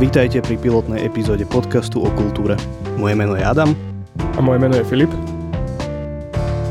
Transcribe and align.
Vítajte 0.00 0.40
pri 0.40 0.56
pilotnej 0.56 1.04
epizóde 1.04 1.44
podcastu 1.44 2.00
o 2.00 2.08
kultúre. 2.16 2.56
Moje 2.96 3.12
meno 3.12 3.36
je 3.36 3.44
Adam. 3.44 3.76
A 4.32 4.40
moje 4.40 4.56
meno 4.56 4.72
je 4.72 4.88
Filip. 4.88 5.12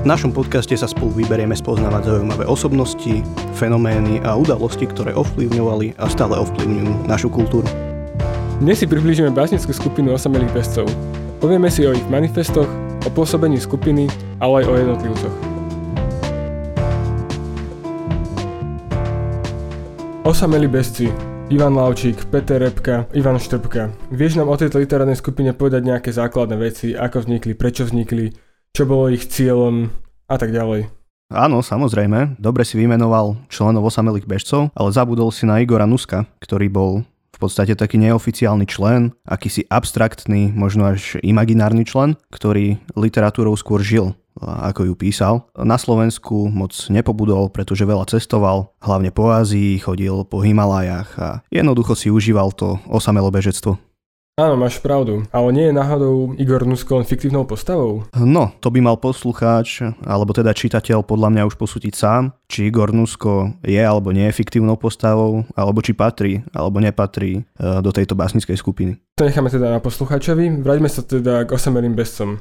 V 0.01 0.05
našom 0.09 0.33
podcaste 0.33 0.73
sa 0.73 0.89
spolu 0.89 1.13
vyberieme 1.13 1.53
spoznávať 1.53 2.09
zaujímavé 2.09 2.49
osobnosti, 2.49 3.21
fenomény 3.53 4.25
a 4.25 4.33
udalosti, 4.33 4.89
ktoré 4.89 5.13
ovplyvňovali 5.13 6.01
a 6.01 6.09
stále 6.09 6.41
ovplyvňujú 6.41 7.05
našu 7.05 7.29
kultúru. 7.29 7.69
Dnes 8.65 8.81
si 8.81 8.89
priblížime 8.89 9.29
básnickú 9.29 9.77
skupinu 9.77 10.17
osamelých 10.17 10.49
bezcov. 10.49 10.89
Povieme 11.37 11.69
si 11.69 11.85
o 11.85 11.93
ich 11.93 12.09
manifestoch, 12.09 12.65
o 13.05 13.09
pôsobení 13.13 13.61
skupiny, 13.61 14.09
ale 14.41 14.65
aj 14.65 14.65
o 14.65 14.73
jednotlivcoch. 14.73 15.35
Osamelí 20.25 20.65
bezci 20.65 21.28
Ivan 21.49 21.73
Laučík, 21.73 22.29
Peter 22.29 22.61
Repka, 22.61 23.09
Ivan 23.09 23.41
Štrbka. 23.41 23.89
Vieš 24.13 24.37
nám 24.37 24.53
o 24.53 24.55
tejto 24.55 24.77
literárnej 24.77 25.17
skupine 25.17 25.49
povedať 25.49 25.81
nejaké 25.81 26.13
základné 26.13 26.53
veci, 26.61 26.93
ako 26.93 27.25
vznikli, 27.25 27.57
prečo 27.57 27.89
vznikli, 27.89 28.29
čo 28.69 28.85
bolo 28.85 29.09
ich 29.09 29.25
cieľom 29.25 29.89
a 30.29 30.35
tak 30.37 30.53
ďalej. 30.53 30.93
Áno, 31.33 31.65
samozrejme, 31.65 32.37
dobre 32.37 32.61
si 32.61 32.77
vymenoval 32.77 33.49
členov 33.49 33.89
osamelých 33.89 34.29
bežcov, 34.29 34.69
ale 34.77 34.93
zabudol 34.93 35.33
si 35.33 35.49
na 35.49 35.57
Igora 35.57 35.89
Nuska, 35.89 36.29
ktorý 36.37 36.69
bol 36.69 36.91
v 37.39 37.47
podstate 37.47 37.71
taký 37.79 37.95
neoficiálny 38.03 38.67
člen, 38.67 39.15
akýsi 39.23 39.63
abstraktný, 39.71 40.51
možno 40.51 40.91
až 40.91 41.15
imaginárny 41.23 41.87
člen, 41.87 42.19
ktorý 42.35 42.83
literatúrou 42.99 43.55
skôr 43.55 43.79
žil 43.79 44.11
ako 44.39 44.87
ju 44.87 44.93
písal. 44.95 45.51
Na 45.55 45.75
Slovensku 45.75 46.47
moc 46.47 46.71
nepobudol, 46.87 47.51
pretože 47.51 47.83
veľa 47.83 48.07
cestoval, 48.07 48.71
hlavne 48.79 49.11
po 49.11 49.27
Ázii, 49.27 49.79
chodil 49.83 50.23
po 50.23 50.39
Himalajách 50.39 51.09
a 51.19 51.29
jednoducho 51.51 51.93
si 51.95 52.07
užíval 52.07 52.55
to 52.55 52.79
osamelo 52.87 53.27
bežectvo. 53.31 53.75
Áno, 54.39 54.55
máš 54.55 54.79
pravdu, 54.79 55.27
ale 55.35 55.51
nie 55.51 55.67
je 55.67 55.75
náhodou 55.75 56.31
Igor 56.39 56.63
Nusko 56.63 56.95
len 56.95 57.03
fiktívnou 57.03 57.43
postavou? 57.43 58.07
No, 58.15 58.55
to 58.63 58.71
by 58.71 58.79
mal 58.79 58.95
poslucháč, 58.95 59.83
alebo 60.07 60.31
teda 60.31 60.55
čitateľ 60.55 61.03
podľa 61.03 61.27
mňa 61.35 61.43
už 61.43 61.59
posúdiť 61.59 61.91
sám, 61.91 62.31
či 62.47 62.71
Igor 62.71 62.95
Nusko 62.95 63.59
je 63.67 63.83
alebo 63.83 64.15
nie 64.15 64.31
je 64.31 64.39
fiktívnou 64.39 64.79
postavou, 64.79 65.43
alebo 65.59 65.83
či 65.83 65.91
patrí 65.91 66.39
alebo 66.55 66.79
nepatrí 66.79 67.43
e, 67.43 67.51
do 67.83 67.91
tejto 67.91 68.15
básnickej 68.15 68.55
skupiny. 68.55 68.95
To 69.19 69.27
necháme 69.27 69.51
teda 69.51 69.75
na 69.75 69.83
poslucháčovi, 69.83 70.63
vráťme 70.63 70.87
sa 70.87 71.03
teda 71.03 71.43
k 71.43 71.51
osamelým 71.51 71.91
bezcom. 71.91 72.39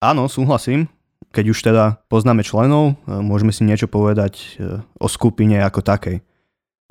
Áno, 0.00 0.24
súhlasím. 0.32 0.88
Keď 1.36 1.44
už 1.52 1.58
teda 1.68 2.00
poznáme 2.08 2.40
členov, 2.48 2.96
e, 3.04 3.12
môžeme 3.20 3.52
si 3.52 3.68
niečo 3.68 3.92
povedať 3.92 4.56
e, 4.56 4.80
o 4.80 5.04
skupine 5.12 5.60
ako 5.60 5.84
takej. 5.84 6.24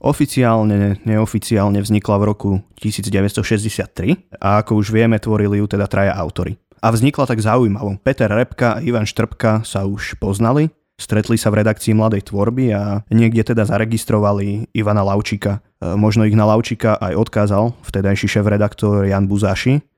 Oficiálne, 0.02 0.98
neoficiálne 1.06 1.80
vznikla 1.80 2.16
v 2.18 2.24
roku 2.26 2.50
1963 2.82 4.40
a 4.42 4.64
ako 4.66 4.82
už 4.82 4.90
vieme, 4.90 5.22
tvorili 5.22 5.62
ju 5.62 5.70
teda 5.70 5.86
traja 5.86 6.18
autory. 6.18 6.58
A 6.84 6.92
vznikla 6.92 7.30
tak 7.30 7.40
zaujímavo. 7.40 8.02
Peter 8.04 8.28
Repka 8.28 8.78
a 8.78 8.82
Ivan 8.84 9.08
Štrbka 9.08 9.64
sa 9.64 9.88
už 9.88 10.20
poznali, 10.20 10.74
stretli 11.00 11.40
sa 11.40 11.48
v 11.54 11.64
redakcii 11.64 11.96
Mladej 11.96 12.28
tvorby 12.28 12.76
a 12.76 13.08
niekde 13.08 13.56
teda 13.56 13.64
zaregistrovali 13.64 14.68
Ivana 14.76 15.08
Laučika. 15.08 15.64
E, 15.80 15.96
možno 15.96 16.28
ich 16.28 16.36
na 16.36 16.44
Laučika 16.44 17.00
aj 17.00 17.16
odkázal 17.16 17.72
vtedajší 17.88 18.28
šéf-redaktor 18.28 19.08
Jan 19.08 19.32
Buzáši, 19.32 19.80
Eh, 19.80 19.93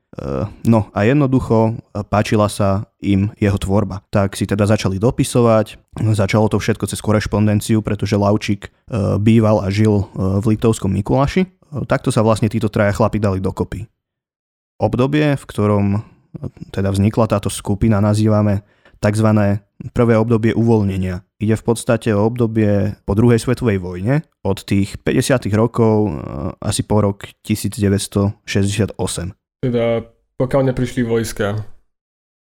no 0.63 0.87
a 0.95 0.99
jednoducho 1.03 1.75
eh, 1.75 2.03
páčila 2.07 2.47
sa 2.47 2.87
im 3.03 3.31
jeho 3.35 3.59
tvorba. 3.59 4.01
Tak 4.09 4.39
si 4.39 4.47
teda 4.47 4.63
začali 4.63 4.95
dopisovať, 4.95 5.97
začalo 6.15 6.47
to 6.47 6.57
všetko 6.57 6.87
cez 6.87 6.99
korešpondenciu, 7.03 7.83
pretože 7.83 8.15
Laučík 8.15 8.71
eh, 8.71 9.19
býval 9.19 9.63
a 9.63 9.67
žil 9.67 10.07
v 10.15 10.45
Liptovskom 10.55 10.91
Mikuláši. 10.95 11.47
Takto 11.91 12.07
sa 12.13 12.23
vlastne 12.23 12.47
títo 12.47 12.71
traja 12.71 12.95
chlapi 12.95 13.19
dali 13.19 13.43
dokopy. 13.43 13.83
Obdobie, 14.79 15.35
v 15.35 15.43
ktorom 15.43 16.03
teda 16.71 16.91
vznikla 16.91 17.31
táto 17.31 17.47
skupina, 17.51 18.03
nazývame 18.03 18.63
tzv. 18.99 19.59
prvé 19.91 20.15
obdobie 20.15 20.55
uvoľnenia. 20.55 21.23
Ide 21.39 21.55
v 21.59 21.63
podstate 21.67 22.15
o 22.15 22.23
obdobie 22.23 22.95
po 23.03 23.11
druhej 23.15 23.39
svetovej 23.39 23.79
vojne, 23.83 24.23
od 24.43 24.63
tých 24.63 24.95
50. 25.03 25.51
rokov 25.51 26.15
asi 26.63 26.83
po 26.87 27.03
rok 27.03 27.27
1968. 27.43 28.95
Teda 29.65 30.14
pokiaľ 30.35 30.71
neprišli 30.71 31.07
vojska. 31.07 31.63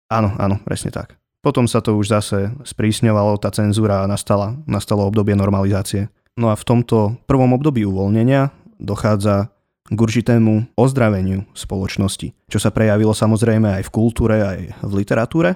Áno, 0.09 0.33
áno, 0.41 0.57
presne 0.65 0.89
tak. 0.89 1.15
Potom 1.39 1.71
sa 1.71 1.79
to 1.79 1.95
už 1.95 2.11
zase 2.11 2.51
sprísňovalo, 2.67 3.39
tá 3.39 3.47
cenzúra 3.53 4.03
nastala, 4.03 4.59
nastalo 4.67 5.07
obdobie 5.07 5.37
normalizácie. 5.39 6.11
No 6.35 6.51
a 6.51 6.59
v 6.59 6.67
tomto 6.67 7.15
prvom 7.27 7.55
období 7.55 7.87
uvoľnenia 7.87 8.51
dochádza 8.79 9.51
k 9.89 9.97
určitému 9.97 10.75
ozdraveniu 10.75 11.47
spoločnosti, 11.55 12.35
čo 12.51 12.59
sa 12.59 12.69
prejavilo 12.69 13.15
samozrejme 13.15 13.79
aj 13.79 13.83
v 13.87 13.93
kultúre, 13.93 14.35
aj 14.43 14.59
v 14.83 14.91
literatúre. 14.93 15.51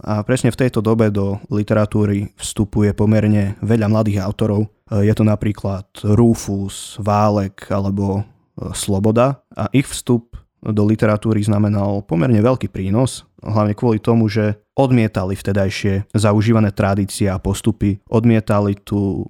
A 0.00 0.24
presne 0.24 0.48
v 0.48 0.60
tejto 0.64 0.80
dobe 0.80 1.12
do 1.12 1.36
literatúry 1.52 2.32
vstupuje 2.40 2.96
pomerne 2.96 3.60
veľa 3.60 3.92
mladých 3.92 4.24
autorov. 4.24 4.72
Je 4.88 5.12
to 5.12 5.24
napríklad 5.24 5.84
Rufus, 6.16 6.96
Válek 6.96 7.68
alebo 7.68 8.24
Sloboda 8.72 9.44
a 9.52 9.68
ich 9.72 9.88
vstup 9.88 10.36
do 10.62 10.82
literatúry 10.86 11.42
znamenal 11.42 12.06
pomerne 12.06 12.38
veľký 12.38 12.70
prínos, 12.70 13.26
hlavne 13.42 13.74
kvôli 13.74 13.98
tomu, 13.98 14.30
že 14.30 14.62
odmietali 14.78 15.34
vtedajšie 15.34 16.14
zaužívané 16.14 16.70
tradície 16.70 17.26
a 17.26 17.42
postupy, 17.42 17.98
odmietali 18.06 18.78
tú, 18.78 19.26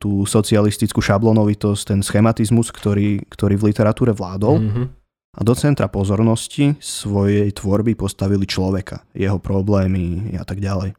tú 0.00 0.24
socialistickú 0.24 1.04
šablonovitosť, 1.04 1.82
ten 1.92 2.00
schematizmus, 2.00 2.72
ktorý, 2.72 3.20
ktorý 3.28 3.54
v 3.60 3.66
literatúre 3.68 4.16
vládol. 4.16 4.56
Mm-hmm. 4.58 4.86
A 5.32 5.40
do 5.44 5.56
centra 5.56 5.88
pozornosti 5.88 6.76
svojej 6.76 7.48
tvorby 7.56 7.96
postavili 7.96 8.44
človeka, 8.44 9.04
jeho 9.16 9.40
problémy 9.40 10.36
a 10.36 10.44
tak 10.44 10.60
ďalej. 10.60 10.92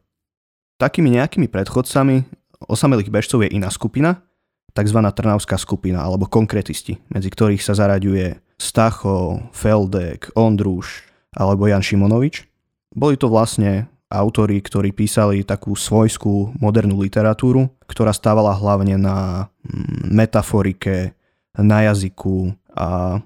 Takými 0.78 1.14
nejakými 1.18 1.46
predchodcami 1.46 2.26
osamelých 2.66 3.14
bežcov 3.14 3.46
je 3.46 3.54
iná 3.54 3.70
skupina, 3.70 4.26
tzv. 4.74 4.98
Trnavská 4.98 5.54
skupina 5.54 6.02
alebo 6.02 6.26
konkretisti, 6.26 6.98
medzi 7.14 7.30
ktorých 7.30 7.62
sa 7.62 7.78
zaraďuje 7.78 8.42
Stacho, 8.58 9.50
Feldek, 9.50 10.30
Ondruš 10.38 11.04
alebo 11.34 11.66
Jan 11.66 11.82
Šimonovič. 11.82 12.46
Boli 12.94 13.18
to 13.18 13.26
vlastne 13.26 13.90
autori, 14.06 14.62
ktorí 14.62 14.94
písali 14.94 15.42
takú 15.42 15.74
svojskú 15.74 16.54
modernú 16.62 17.02
literatúru, 17.02 17.66
ktorá 17.90 18.14
stávala 18.14 18.54
hlavne 18.54 18.94
na 18.94 19.48
mm, 19.66 20.14
metaforike, 20.14 21.18
na 21.58 21.90
jazyku 21.90 22.54
a 22.74 23.18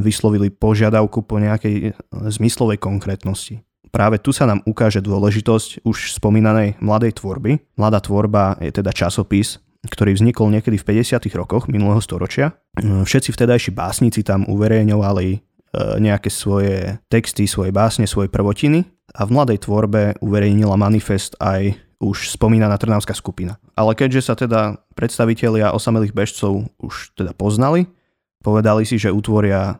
vyslovili 0.00 0.48
požiadavku 0.48 1.24
po 1.24 1.36
nejakej 1.36 1.96
zmyslovej 2.12 2.80
konkrétnosti. 2.80 3.60
Práve 3.92 4.20
tu 4.20 4.28
sa 4.32 4.44
nám 4.44 4.60
ukáže 4.68 5.00
dôležitosť 5.00 5.86
už 5.86 6.20
spomínanej 6.20 6.76
mladej 6.84 7.16
tvorby. 7.16 7.56
Mladá 7.80 8.00
tvorba 8.04 8.60
je 8.60 8.68
teda 8.68 8.92
časopis, 8.92 9.56
ktorý 9.86 10.18
vznikol 10.18 10.50
niekedy 10.50 10.76
v 10.76 11.00
50. 11.00 11.22
rokoch 11.38 11.70
minulého 11.70 12.02
storočia. 12.02 12.54
Všetci 12.78 13.32
vtedajší 13.32 13.70
básnici 13.72 14.20
tam 14.26 14.44
uverejňovali 14.46 15.28
e, 15.32 15.38
nejaké 16.02 16.28
svoje 16.28 17.00
texty, 17.08 17.48
svoje 17.48 17.72
básne, 17.72 18.04
svoje 18.04 18.28
prvotiny 18.28 18.84
a 19.16 19.24
v 19.24 19.30
mladej 19.32 19.64
tvorbe 19.64 20.18
uverejnila 20.20 20.76
manifest 20.76 21.38
aj 21.40 21.78
už 21.96 22.36
spomínaná 22.36 22.76
Trnavská 22.76 23.16
skupina. 23.16 23.56
Ale 23.72 23.96
keďže 23.96 24.22
sa 24.28 24.34
teda 24.36 24.84
predstavitelia 24.92 25.72
osamelých 25.72 26.12
bežcov 26.12 26.68
už 26.76 27.16
teda 27.16 27.32
poznali, 27.32 27.88
povedali 28.44 28.84
si, 28.84 29.00
že 29.00 29.14
utvoria 29.14 29.72
e, 29.72 29.76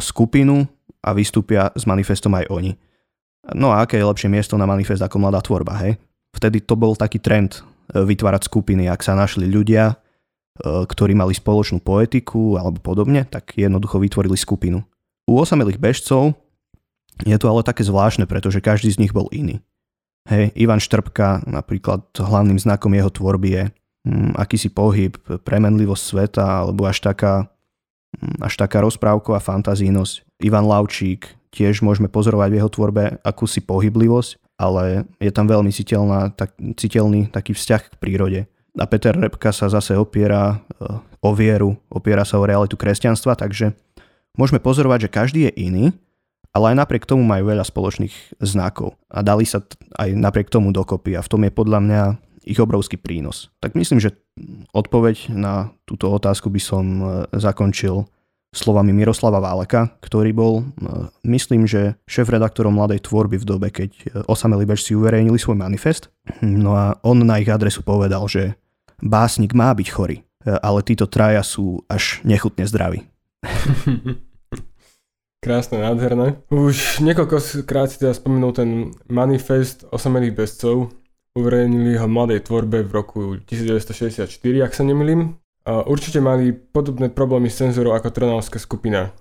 skupinu 0.00 0.64
a 1.02 1.12
vystúpia 1.12 1.74
s 1.74 1.84
manifestom 1.84 2.32
aj 2.38 2.48
oni. 2.48 2.72
No 3.58 3.74
a 3.74 3.82
aké 3.82 3.98
je 3.98 4.06
lepšie 4.06 4.30
miesto 4.30 4.54
na 4.54 4.70
manifest 4.70 5.02
ako 5.02 5.18
mladá 5.18 5.42
tvorba, 5.42 5.74
hej? 5.82 5.98
Vtedy 6.32 6.62
to 6.62 6.78
bol 6.78 6.94
taký 6.94 7.18
trend 7.18 7.60
vytvárať 7.92 8.48
skupiny. 8.48 8.88
Ak 8.88 9.04
sa 9.04 9.12
našli 9.12 9.46
ľudia, 9.46 9.92
e, 9.92 9.96
ktorí 10.88 11.12
mali 11.12 11.36
spoločnú 11.36 11.84
poetiku 11.84 12.56
alebo 12.56 12.80
podobne, 12.80 13.28
tak 13.28 13.56
jednoducho 13.56 14.00
vytvorili 14.00 14.36
skupinu. 14.36 14.80
U 15.28 15.38
osamelých 15.38 15.78
bežcov 15.78 16.34
je 17.22 17.36
to 17.36 17.46
ale 17.46 17.62
také 17.62 17.84
zvláštne, 17.84 18.24
pretože 18.24 18.64
každý 18.64 18.90
z 18.90 19.00
nich 19.06 19.12
bol 19.12 19.28
iný. 19.30 19.60
Hej, 20.26 20.54
Ivan 20.54 20.78
Štrbka, 20.78 21.42
napríklad 21.44 22.06
hlavným 22.14 22.56
znakom 22.56 22.94
jeho 22.94 23.10
tvorby 23.10 23.48
je 23.52 23.64
hm, 24.06 24.38
akýsi 24.38 24.70
pohyb, 24.70 25.18
premenlivosť 25.42 26.02
sveta 26.02 26.46
alebo 26.62 26.86
až 26.86 27.02
taká, 27.02 27.50
hm, 28.16 28.40
až 28.42 28.54
taká 28.56 28.80
rozprávková 28.80 29.42
fantazínosť. 29.42 30.22
Ivan 30.42 30.66
Laučík, 30.66 31.26
tiež 31.52 31.82
môžeme 31.84 32.06
pozorovať 32.06 32.48
v 32.48 32.58
jeho 32.62 32.70
tvorbe 32.70 33.04
akúsi 33.22 33.60
pohyblivosť 33.60 34.51
ale 34.62 35.10
je 35.18 35.34
tam 35.34 35.50
veľmi 35.50 35.74
citeľná, 35.74 36.30
tak, 36.30 36.54
citeľný 36.78 37.26
taký 37.34 37.58
vzťah 37.58 37.82
k 37.90 37.98
prírode. 37.98 38.40
A 38.78 38.84
Peter 38.86 39.10
Repka 39.10 39.50
sa 39.50 39.66
zase 39.66 39.98
opiera 39.98 40.62
e, 40.78 40.86
o 41.18 41.30
vieru, 41.34 41.74
opiera 41.90 42.22
sa 42.22 42.38
o 42.38 42.46
realitu 42.46 42.78
kresťanstva, 42.78 43.34
takže 43.34 43.74
môžeme 44.38 44.62
pozorovať, 44.62 45.10
že 45.10 45.14
každý 45.14 45.40
je 45.50 45.52
iný, 45.66 45.84
ale 46.54 46.72
aj 46.72 46.86
napriek 46.86 47.04
tomu 47.04 47.26
majú 47.26 47.50
veľa 47.52 47.66
spoločných 47.66 48.38
znakov 48.40 48.96
a 49.10 49.20
dali 49.20 49.44
sa 49.44 49.60
aj 49.98 50.14
napriek 50.14 50.48
tomu 50.48 50.70
dokopy 50.70 51.18
a 51.18 51.24
v 51.24 51.30
tom 51.32 51.42
je 51.42 51.52
podľa 51.52 51.80
mňa 51.82 52.02
ich 52.46 52.58
obrovský 52.58 52.96
prínos. 52.96 53.52
Tak 53.60 53.74
myslím, 53.76 54.00
že 54.00 54.14
odpoveď 54.72 55.32
na 55.34 55.70
túto 55.84 56.08
otázku 56.08 56.48
by 56.48 56.60
som 56.62 56.84
e, 56.86 57.04
zakončil 57.36 58.06
slovami 58.52 58.92
Miroslava 58.92 59.40
Váleka, 59.40 59.96
ktorý 60.04 60.30
bol, 60.36 60.54
e, 60.60 60.64
myslím, 61.24 61.64
že 61.64 61.96
šéf-redaktorom 62.04 62.76
Mladej 62.76 63.00
tvorby 63.08 63.40
v 63.40 63.48
dobe, 63.48 63.68
keď 63.72 63.90
e, 63.90 64.04
osamelí 64.28 64.68
bežci 64.68 64.92
uverejnili 64.92 65.40
svoj 65.40 65.56
manifest. 65.56 66.12
No 66.44 66.76
a 66.76 67.00
on 67.00 67.24
na 67.24 67.40
ich 67.40 67.48
adresu 67.48 67.80
povedal, 67.80 68.28
že 68.28 68.60
básnik 69.00 69.56
má 69.56 69.72
byť 69.72 69.88
chorý, 69.88 70.20
e, 70.20 70.52
ale 70.52 70.84
títo 70.84 71.08
traja 71.08 71.40
sú 71.40 71.80
až 71.88 72.20
nechutne 72.28 72.68
zdraví. 72.68 73.08
Krásne, 75.42 75.82
nádherné. 75.82 76.38
Už 76.54 77.02
niekoľkokrát 77.02 77.90
si 77.90 77.98
teda 77.98 78.14
spomenul 78.14 78.54
ten 78.54 78.94
manifest 79.10 79.82
osamelých 79.90 80.38
bezcov. 80.38 80.94
Uverejnili 81.34 81.98
ho 81.98 82.06
mladej 82.06 82.46
tvorbe 82.46 82.86
v 82.86 82.90
roku 82.94 83.20
1964, 83.42 84.28
ak 84.62 84.70
sa 84.70 84.86
nemýlim. 84.86 85.41
Určite 85.62 86.18
mali 86.18 86.50
podobné 86.50 87.06
problémy 87.06 87.46
s 87.46 87.62
cenzúrou 87.62 87.94
ako 87.94 88.10
Trnavská 88.10 88.58
skupina. 88.58 89.14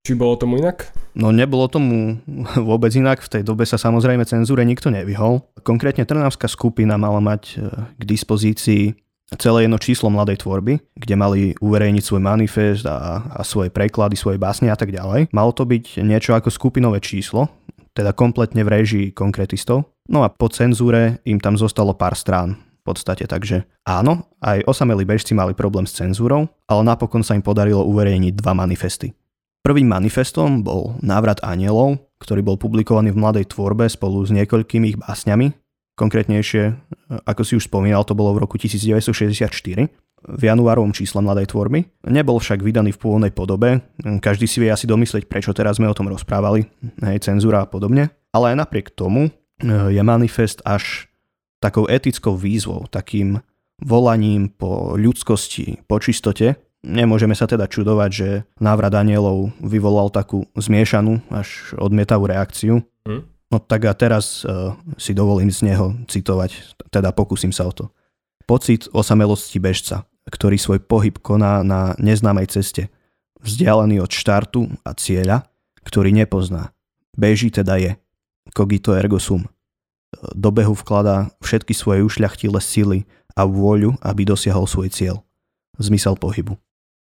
Či 0.00 0.16
bolo 0.16 0.38
tomu 0.38 0.56
inak? 0.56 0.88
No 1.12 1.28
nebolo 1.28 1.68
tomu 1.68 2.22
vôbec 2.70 2.94
inak. 2.94 3.20
V 3.20 3.32
tej 3.38 3.42
dobe 3.44 3.66
sa 3.68 3.76
samozrejme 3.76 4.24
cenzúre 4.24 4.64
nikto 4.64 4.88
nevyhol. 4.88 5.44
Konkrétne 5.60 6.06
Trnavská 6.06 6.48
skupina 6.48 6.96
mala 6.96 7.20
mať 7.20 7.42
e, 7.52 7.54
k 7.98 8.02
dispozícii 8.06 8.96
celé 9.38 9.66
jedno 9.66 9.78
číslo 9.78 10.10
mladej 10.10 10.42
tvorby, 10.42 10.82
kde 10.98 11.14
mali 11.14 11.40
uverejniť 11.62 12.02
svoj 12.02 12.22
manifest 12.22 12.82
a, 12.82 13.22
a 13.30 13.40
svoje 13.46 13.70
preklady, 13.70 14.18
svoje 14.18 14.42
básne 14.42 14.72
a 14.72 14.78
tak 14.78 14.90
ďalej. 14.90 15.30
Malo 15.30 15.54
to 15.54 15.62
byť 15.62 16.02
niečo 16.02 16.34
ako 16.34 16.50
skupinové 16.50 16.98
číslo, 16.98 17.46
teda 17.94 18.10
kompletne 18.10 18.66
v 18.66 18.72
režii 18.82 19.06
konkretistov. 19.14 19.86
No 20.10 20.26
a 20.26 20.32
po 20.34 20.50
cenzúre 20.50 21.22
im 21.22 21.38
tam 21.38 21.54
zostalo 21.54 21.94
pár 21.94 22.18
strán 22.18 22.69
v 22.80 22.82
podstate. 22.82 23.28
Takže 23.28 23.68
áno, 23.84 24.32
aj 24.40 24.64
osamelí 24.64 25.04
bežci 25.04 25.36
mali 25.36 25.52
problém 25.52 25.84
s 25.84 25.94
cenzúrou, 25.94 26.48
ale 26.64 26.82
napokon 26.82 27.20
sa 27.20 27.36
im 27.36 27.44
podarilo 27.44 27.84
uverejniť 27.84 28.32
dva 28.40 28.56
manifesty. 28.56 29.12
Prvým 29.60 29.92
manifestom 29.92 30.64
bol 30.64 30.96
Návrat 31.04 31.44
anielov, 31.44 32.00
ktorý 32.16 32.40
bol 32.40 32.56
publikovaný 32.56 33.12
v 33.12 33.20
mladej 33.20 33.44
tvorbe 33.52 33.84
spolu 33.92 34.24
s 34.24 34.32
niekoľkými 34.32 34.96
ich 34.96 34.98
básňami. 34.98 35.52
Konkrétnejšie, 36.00 36.80
ako 37.28 37.42
si 37.44 37.60
už 37.60 37.68
spomínal, 37.68 38.08
to 38.08 38.16
bolo 38.16 38.32
v 38.32 38.48
roku 38.48 38.56
1964 38.56 39.52
v 40.20 40.42
januárovom 40.44 40.92
čísle 40.92 41.20
mladej 41.20 41.52
tvorby. 41.52 42.08
Nebol 42.08 42.40
však 42.40 42.60
vydaný 42.60 42.96
v 42.96 43.00
pôvodnej 43.00 43.32
podobe. 43.32 43.84
Každý 44.00 44.44
si 44.48 44.60
vie 44.64 44.72
asi 44.72 44.84
domyslieť, 44.88 45.28
prečo 45.28 45.52
teraz 45.56 45.76
sme 45.76 45.88
o 45.88 45.96
tom 45.96 46.08
rozprávali, 46.08 46.68
hej, 47.04 47.20
cenzúra 47.24 47.64
a 47.64 47.68
podobne. 47.68 48.12
Ale 48.32 48.52
aj 48.52 48.64
napriek 48.64 48.92
tomu 48.92 49.28
e, 49.28 49.30
je 49.66 50.02
manifest 50.04 50.64
až 50.64 51.09
takou 51.60 51.86
etickou 51.86 52.34
výzvou, 52.34 52.88
takým 52.88 53.38
volaním 53.80 54.48
po 54.48 54.96
ľudskosti, 54.96 55.84
po 55.84 56.00
čistote. 56.00 56.56
Nemôžeme 56.80 57.36
sa 57.36 57.44
teda 57.44 57.68
čudovať, 57.68 58.10
že 58.10 58.28
návrat 58.56 58.96
anielov 58.96 59.52
vyvolal 59.60 60.08
takú 60.08 60.48
zmiešanú 60.56 61.20
až 61.28 61.76
odmietavú 61.76 62.28
reakciu. 62.28 62.80
Hm? 63.04 63.22
No 63.52 63.56
tak 63.60 63.84
a 63.84 63.92
teraz 63.92 64.46
uh, 64.48 64.72
si 64.96 65.12
dovolím 65.12 65.52
z 65.52 65.68
neho 65.68 65.92
citovať, 66.08 66.80
teda 66.88 67.12
pokúsim 67.12 67.52
sa 67.52 67.68
o 67.68 67.72
to. 67.72 67.92
Pocit 68.48 68.88
osamelosti 68.96 69.60
bežca, 69.60 70.08
ktorý 70.32 70.56
svoj 70.56 70.80
pohyb 70.80 71.20
koná 71.20 71.60
na 71.60 71.92
neznámej 72.00 72.48
ceste, 72.48 72.88
vzdialený 73.44 74.00
od 74.00 74.10
štartu 74.10 74.70
a 74.86 74.96
cieľa, 74.96 75.44
ktorý 75.84 76.14
nepozná. 76.16 76.72
Beží 77.12 77.52
teda 77.52 77.76
je. 77.76 77.92
Cogito 78.54 78.96
ergo 78.96 79.20
sum 79.20 79.44
do 80.34 80.50
behu 80.50 80.74
vkladá 80.74 81.30
všetky 81.40 81.72
svoje 81.72 82.02
ušľachtilé 82.02 82.58
sily 82.58 83.06
a 83.38 83.46
vôľu, 83.46 83.96
aby 84.02 84.26
dosiahol 84.26 84.66
svoj 84.66 84.90
cieľ. 84.90 85.16
Zmysel 85.78 86.18
pohybu. 86.18 86.58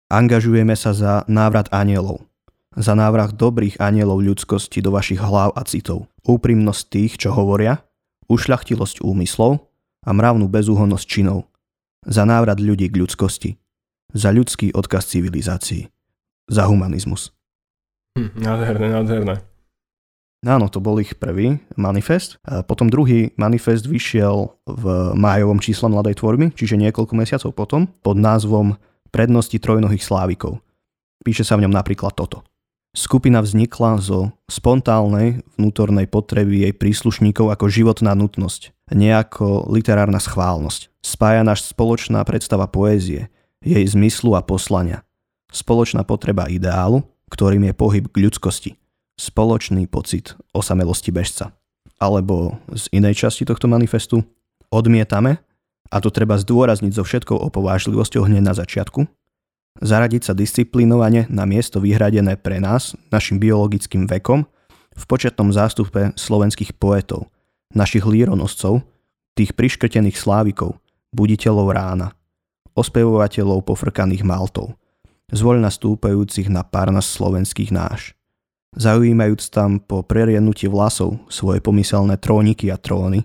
Angažujeme 0.08 0.78
sa 0.78 0.94
za 0.94 1.12
návrat 1.26 1.68
anielov. 1.74 2.22
Za 2.74 2.94
návrat 2.98 3.34
dobrých 3.34 3.78
anielov 3.78 4.22
ľudskosti 4.22 4.82
do 4.82 4.94
vašich 4.94 5.18
hlav 5.18 5.54
a 5.54 5.62
citov. 5.66 6.10
Úprimnosť 6.26 6.82
tých, 6.90 7.12
čo 7.18 7.30
hovoria, 7.30 7.82
ušľachtilosť 8.26 9.02
úmyslov 9.04 9.62
a 10.04 10.10
mravnú 10.10 10.50
bezúhonnosť 10.50 11.06
činov. 11.06 11.50
Za 12.04 12.26
návrat 12.26 12.58
ľudí 12.58 12.90
k 12.90 12.98
ľudskosti. 12.98 13.50
Za 14.14 14.30
ľudský 14.30 14.74
odkaz 14.74 15.10
civilizácií. 15.10 15.90
Za 16.50 16.68
humanizmus. 16.68 17.32
Hm, 18.14 18.30
nádherné, 18.38 18.86
nádherné. 18.90 19.34
Áno, 20.44 20.68
to 20.68 20.76
bol 20.76 21.00
ich 21.00 21.16
prvý 21.16 21.56
manifest. 21.80 22.36
A 22.44 22.60
potom 22.60 22.92
druhý 22.92 23.32
manifest 23.40 23.88
vyšiel 23.88 24.52
v 24.68 24.84
májovom 25.16 25.56
čísle 25.56 25.88
Mladej 25.88 26.20
tvorby, 26.20 26.52
čiže 26.52 26.76
niekoľko 26.76 27.16
mesiacov 27.16 27.50
potom, 27.56 27.88
pod 28.04 28.20
názvom 28.20 28.76
Prednosti 29.08 29.56
trojnohých 29.56 30.04
slávikov. 30.04 30.60
Píše 31.24 31.48
sa 31.48 31.56
v 31.56 31.64
ňom 31.64 31.72
napríklad 31.72 32.12
toto. 32.12 32.44
Skupina 32.94 33.40
vznikla 33.42 33.98
zo 33.98 34.36
spontálnej 34.46 35.42
vnútornej 35.58 36.06
potreby 36.06 36.68
jej 36.68 36.74
príslušníkov 36.76 37.50
ako 37.50 37.66
životná 37.66 38.12
nutnosť, 38.14 38.70
nejako 38.92 39.66
literárna 39.72 40.20
schválnosť. 40.20 40.92
Spája 41.02 41.42
náš 41.42 41.66
spoločná 41.66 42.22
predstava 42.22 42.68
poézie, 42.70 43.32
jej 43.64 43.82
zmyslu 43.86 44.36
a 44.36 44.44
poslania. 44.44 45.02
Spoločná 45.50 46.04
potreba 46.06 46.46
ideálu, 46.46 47.02
ktorým 47.32 47.70
je 47.70 47.74
pohyb 47.74 48.04
k 48.10 48.16
ľudskosti– 48.28 48.70
spoločný 49.14 49.86
pocit 49.86 50.34
osamelosti 50.50 51.14
bežca. 51.14 51.54
Alebo 52.02 52.58
z 52.74 52.90
inej 52.90 53.26
časti 53.26 53.46
tohto 53.46 53.70
manifestu 53.70 54.26
odmietame, 54.68 55.38
a 55.90 56.02
to 56.02 56.10
treba 56.10 56.34
zdôrazniť 56.34 56.92
so 56.98 57.06
všetkou 57.06 57.38
opovážlivosťou 57.38 58.26
hneď 58.26 58.42
na 58.42 58.54
začiatku, 58.56 59.06
zaradiť 59.78 60.22
sa 60.26 60.32
disciplinovane 60.34 61.30
na 61.30 61.46
miesto 61.46 61.78
vyhradené 61.78 62.34
pre 62.34 62.58
nás, 62.58 62.98
našim 63.14 63.38
biologickým 63.38 64.10
vekom, 64.10 64.46
v 64.94 65.04
početnom 65.06 65.50
zástupe 65.50 66.14
slovenských 66.14 66.74
poetov, 66.78 67.30
našich 67.74 68.06
líronoscov, 68.06 68.82
tých 69.34 69.54
priškrtených 69.54 70.14
slávikov, 70.14 70.78
buditeľov 71.10 71.74
rána, 71.74 72.14
ospevovateľov 72.74 73.66
pofrkaných 73.66 74.22
maltov, 74.22 74.74
zvoľna 75.30 75.70
stúpajúcich 75.70 76.46
na 76.50 76.62
párnas 76.62 77.06
slovenských 77.10 77.74
náš 77.74 78.14
zaujímajúc 78.76 79.50
tam 79.50 79.78
po 79.80 80.02
preriadnutí 80.02 80.68
vlasov 80.68 81.18
svoje 81.30 81.62
pomyselné 81.62 82.18
tróniky 82.18 82.70
a 82.70 82.76
tróny, 82.76 83.24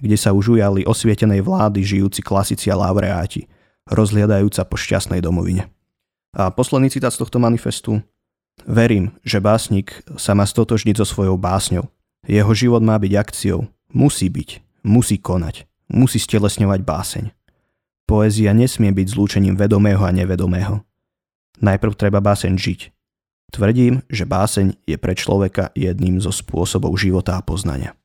kde 0.00 0.16
sa 0.16 0.32
už 0.32 0.58
ujali 0.58 0.86
osvietenej 0.86 1.44
vlády 1.44 1.84
žijúci 1.84 2.24
klasici 2.24 2.72
a 2.72 2.78
laureáti, 2.78 3.46
rozhliadajúca 3.90 4.64
po 4.66 4.76
šťastnej 4.76 5.20
domovine. 5.20 5.68
A 6.34 6.50
posledný 6.54 6.90
citát 6.90 7.10
z 7.10 7.20
tohto 7.20 7.42
manifestu. 7.42 7.98
Verím, 8.62 9.10
že 9.26 9.42
básnik 9.42 10.04
sa 10.14 10.36
má 10.36 10.46
stotožniť 10.46 11.02
so 11.02 11.06
svojou 11.08 11.34
básňou. 11.34 11.90
Jeho 12.28 12.52
život 12.54 12.84
má 12.84 12.94
byť 13.00 13.12
akciou. 13.16 13.66
Musí 13.90 14.30
byť. 14.30 14.62
Musí 14.86 15.18
konať. 15.18 15.66
Musí 15.90 16.22
stelesňovať 16.22 16.80
báseň. 16.86 17.24
Poézia 18.06 18.54
nesmie 18.54 18.94
byť 18.94 19.06
zlúčením 19.10 19.54
vedomého 19.58 20.02
a 20.02 20.14
nevedomého. 20.14 20.82
Najprv 21.60 21.92
treba 21.98 22.22
báseň 22.22 22.54
žiť, 22.56 22.80
Tvrdím, 23.50 24.06
že 24.06 24.26
báseň 24.26 24.78
je 24.86 24.96
pre 24.96 25.18
človeka 25.18 25.74
jedným 25.74 26.22
zo 26.22 26.30
spôsobov 26.30 26.94
života 26.94 27.34
a 27.34 27.42
poznania. 27.42 27.98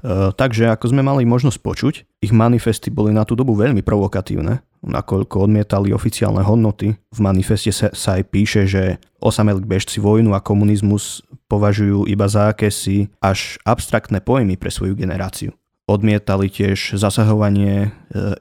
E, 0.00 0.32
takže 0.32 0.72
ako 0.72 0.92
sme 0.92 1.04
mali 1.04 1.28
možnosť 1.28 1.58
počuť, 1.60 1.94
ich 2.24 2.32
manifesty 2.32 2.88
boli 2.88 3.12
na 3.12 3.28
tú 3.28 3.36
dobu 3.36 3.52
veľmi 3.56 3.84
provokatívne, 3.84 4.64
nakoľko 4.84 5.48
odmietali 5.48 5.92
oficiálne 5.92 6.40
hodnoty. 6.40 6.96
V 7.12 7.18
manifeste 7.20 7.72
sa, 7.74 7.92
sa 7.92 8.16
aj 8.16 8.22
píše, 8.28 8.62
že 8.64 9.02
osamelí 9.20 9.64
bežci 9.64 9.98
vojnu 10.00 10.32
a 10.32 10.40
komunizmus 10.40 11.20
považujú 11.50 12.06
iba 12.06 12.26
za 12.30 12.54
akési 12.54 13.10
až 13.18 13.58
abstraktné 13.66 14.22
pojmy 14.22 14.56
pre 14.56 14.70
svoju 14.70 14.94
generáciu. 14.94 15.52
Odmietali 15.86 16.50
tiež 16.50 16.98
zasahovanie 16.98 17.74
e, 17.86 17.88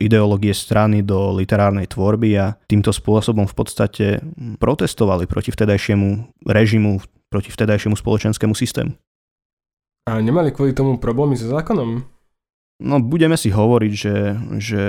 ideológie 0.01 0.49
strany 0.49 1.05
do 1.05 1.29
literárnej 1.37 1.85
tvorby 1.85 2.33
a 2.41 2.57
týmto 2.65 2.89
spôsobom 2.89 3.45
v 3.45 3.55
podstate 3.55 4.05
protestovali 4.57 5.29
proti 5.29 5.53
vtedajšiemu 5.53 6.41
režimu, 6.41 7.05
proti 7.29 7.53
vtedajšiemu 7.53 7.93
spoločenskému 7.93 8.57
systému. 8.57 8.97
A 10.09 10.17
nemali 10.25 10.49
kvôli 10.49 10.73
tomu 10.73 10.97
problémy 10.97 11.37
so 11.37 11.45
zákonom? 11.49 12.01
No 12.81 12.95
budeme 12.97 13.37
si 13.37 13.53
hovoriť, 13.53 13.93
že, 13.93 14.17
že 14.57 14.83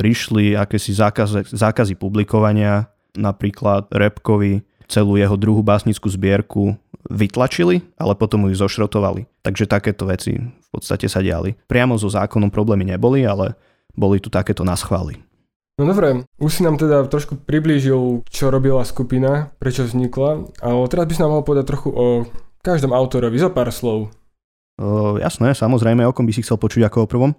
prišli 0.00 0.56
akési 0.56 0.96
zákazy, 0.96 1.52
zákazy 1.52 1.94
publikovania, 2.00 2.88
napríklad 3.12 3.92
Repkovi 3.92 4.64
celú 4.88 5.16
jeho 5.16 5.36
druhú 5.36 5.60
básnickú 5.64 6.08
zbierku 6.10 6.76
vytlačili, 7.08 7.84
ale 8.00 8.16
potom 8.16 8.48
ju 8.48 8.56
zošrotovali. 8.56 9.28
Takže 9.44 9.68
takéto 9.68 10.08
veci 10.08 10.40
podstate 10.74 11.06
sa 11.06 11.22
diali. 11.22 11.54
Priamo 11.70 11.94
so 11.94 12.10
zákonom 12.10 12.50
problémy 12.50 12.82
neboli, 12.82 13.22
ale 13.22 13.54
boli 13.94 14.18
tu 14.18 14.28
takéto 14.28 14.66
naschvály. 14.66 15.18
No 15.74 15.90
dobre, 15.90 16.22
už 16.38 16.50
si 16.50 16.62
nám 16.62 16.78
teda 16.78 17.02
trošku 17.10 17.34
priblížil, 17.34 18.22
čo 18.30 18.50
robila 18.50 18.86
skupina, 18.86 19.50
prečo 19.58 19.82
vznikla, 19.82 20.54
ale 20.62 20.86
teraz 20.86 21.04
by 21.10 21.12
si 21.14 21.22
nám 21.22 21.30
mohol 21.34 21.46
povedať 21.46 21.64
trochu 21.66 21.90
o 21.90 22.06
každom 22.62 22.94
autorovi, 22.94 23.34
za 23.42 23.50
pár 23.50 23.74
slov. 23.74 24.14
O, 24.78 25.18
jasné, 25.18 25.50
samozrejme, 25.50 26.06
o 26.06 26.14
kom 26.14 26.26
by 26.26 26.34
si 26.34 26.46
chcel 26.46 26.62
počuť 26.62 26.86
ako 26.86 27.06
o 27.06 27.10
prvom? 27.10 27.30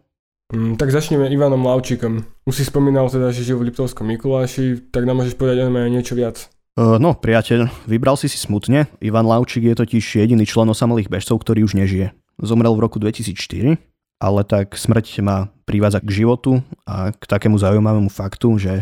Mm, 0.51 0.75
tak 0.75 0.91
začneme 0.91 1.31
Ivanom 1.31 1.63
Lavčíkom. 1.63 2.27
Už 2.43 2.53
si 2.59 2.67
spomínal 2.67 3.07
teda, 3.07 3.31
že 3.31 3.47
žil 3.47 3.55
v 3.55 3.71
Liptovskom 3.71 4.03
Mikuláši, 4.03 4.91
tak 4.91 5.07
nám 5.07 5.23
môžeš 5.23 5.39
povedať 5.39 5.63
o 5.63 5.71
niečo 5.71 6.13
viac. 6.13 6.51
No, 6.75 7.15
priateľ, 7.15 7.71
vybral 7.87 8.19
si 8.19 8.27
si 8.27 8.35
smutne. 8.35 8.91
Ivan 8.99 9.23
Laučík 9.23 9.63
je 9.63 9.79
totiž 9.79 10.03
jediný 10.19 10.43
člen 10.43 10.67
osamelých 10.67 11.07
bežcov, 11.07 11.39
ktorý 11.39 11.63
už 11.63 11.79
nežije. 11.79 12.11
Zomrel 12.41 12.75
v 12.75 12.83
roku 12.83 12.99
2004, 12.99 13.79
ale 14.19 14.41
tak 14.43 14.75
smrť 14.75 15.23
ma 15.23 15.47
privádza 15.63 15.99
k 16.03 16.23
životu 16.23 16.63
a 16.83 17.11
k 17.11 17.23
takému 17.23 17.55
zaujímavému 17.59 18.11
faktu, 18.11 18.59
že 18.59 18.73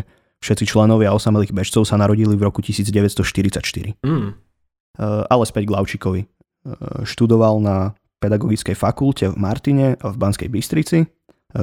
všetci 0.44 0.68
členovia 0.68 1.16
osamelých 1.16 1.56
bežcov 1.56 1.88
sa 1.88 1.96
narodili 1.96 2.36
v 2.36 2.44
roku 2.44 2.60
1944. 2.60 3.96
Mm. 4.04 4.36
Ale 5.00 5.44
späť 5.48 5.62
k 5.66 5.74
Laučíkovi. 5.74 6.20
Študoval 7.02 7.64
na 7.64 7.76
pedagogickej 8.20 8.76
fakulte 8.76 9.32
v 9.32 9.36
Martine 9.36 9.86
a 10.00 10.12
v 10.12 10.16
Banskej 10.16 10.48
Bystrici, 10.48 11.08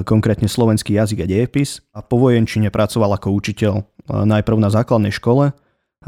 konkrétne 0.08 0.48
slovenský 0.48 0.96
jazyk 0.96 1.24
a 1.24 1.28
dejepis 1.28 1.84
a 1.92 2.00
po 2.00 2.18
vojenčine 2.22 2.72
pracoval 2.72 3.20
ako 3.20 3.36
učiteľ 3.36 3.74
najprv 4.08 4.58
na 4.58 4.70
základnej 4.72 5.12
škole 5.12 5.52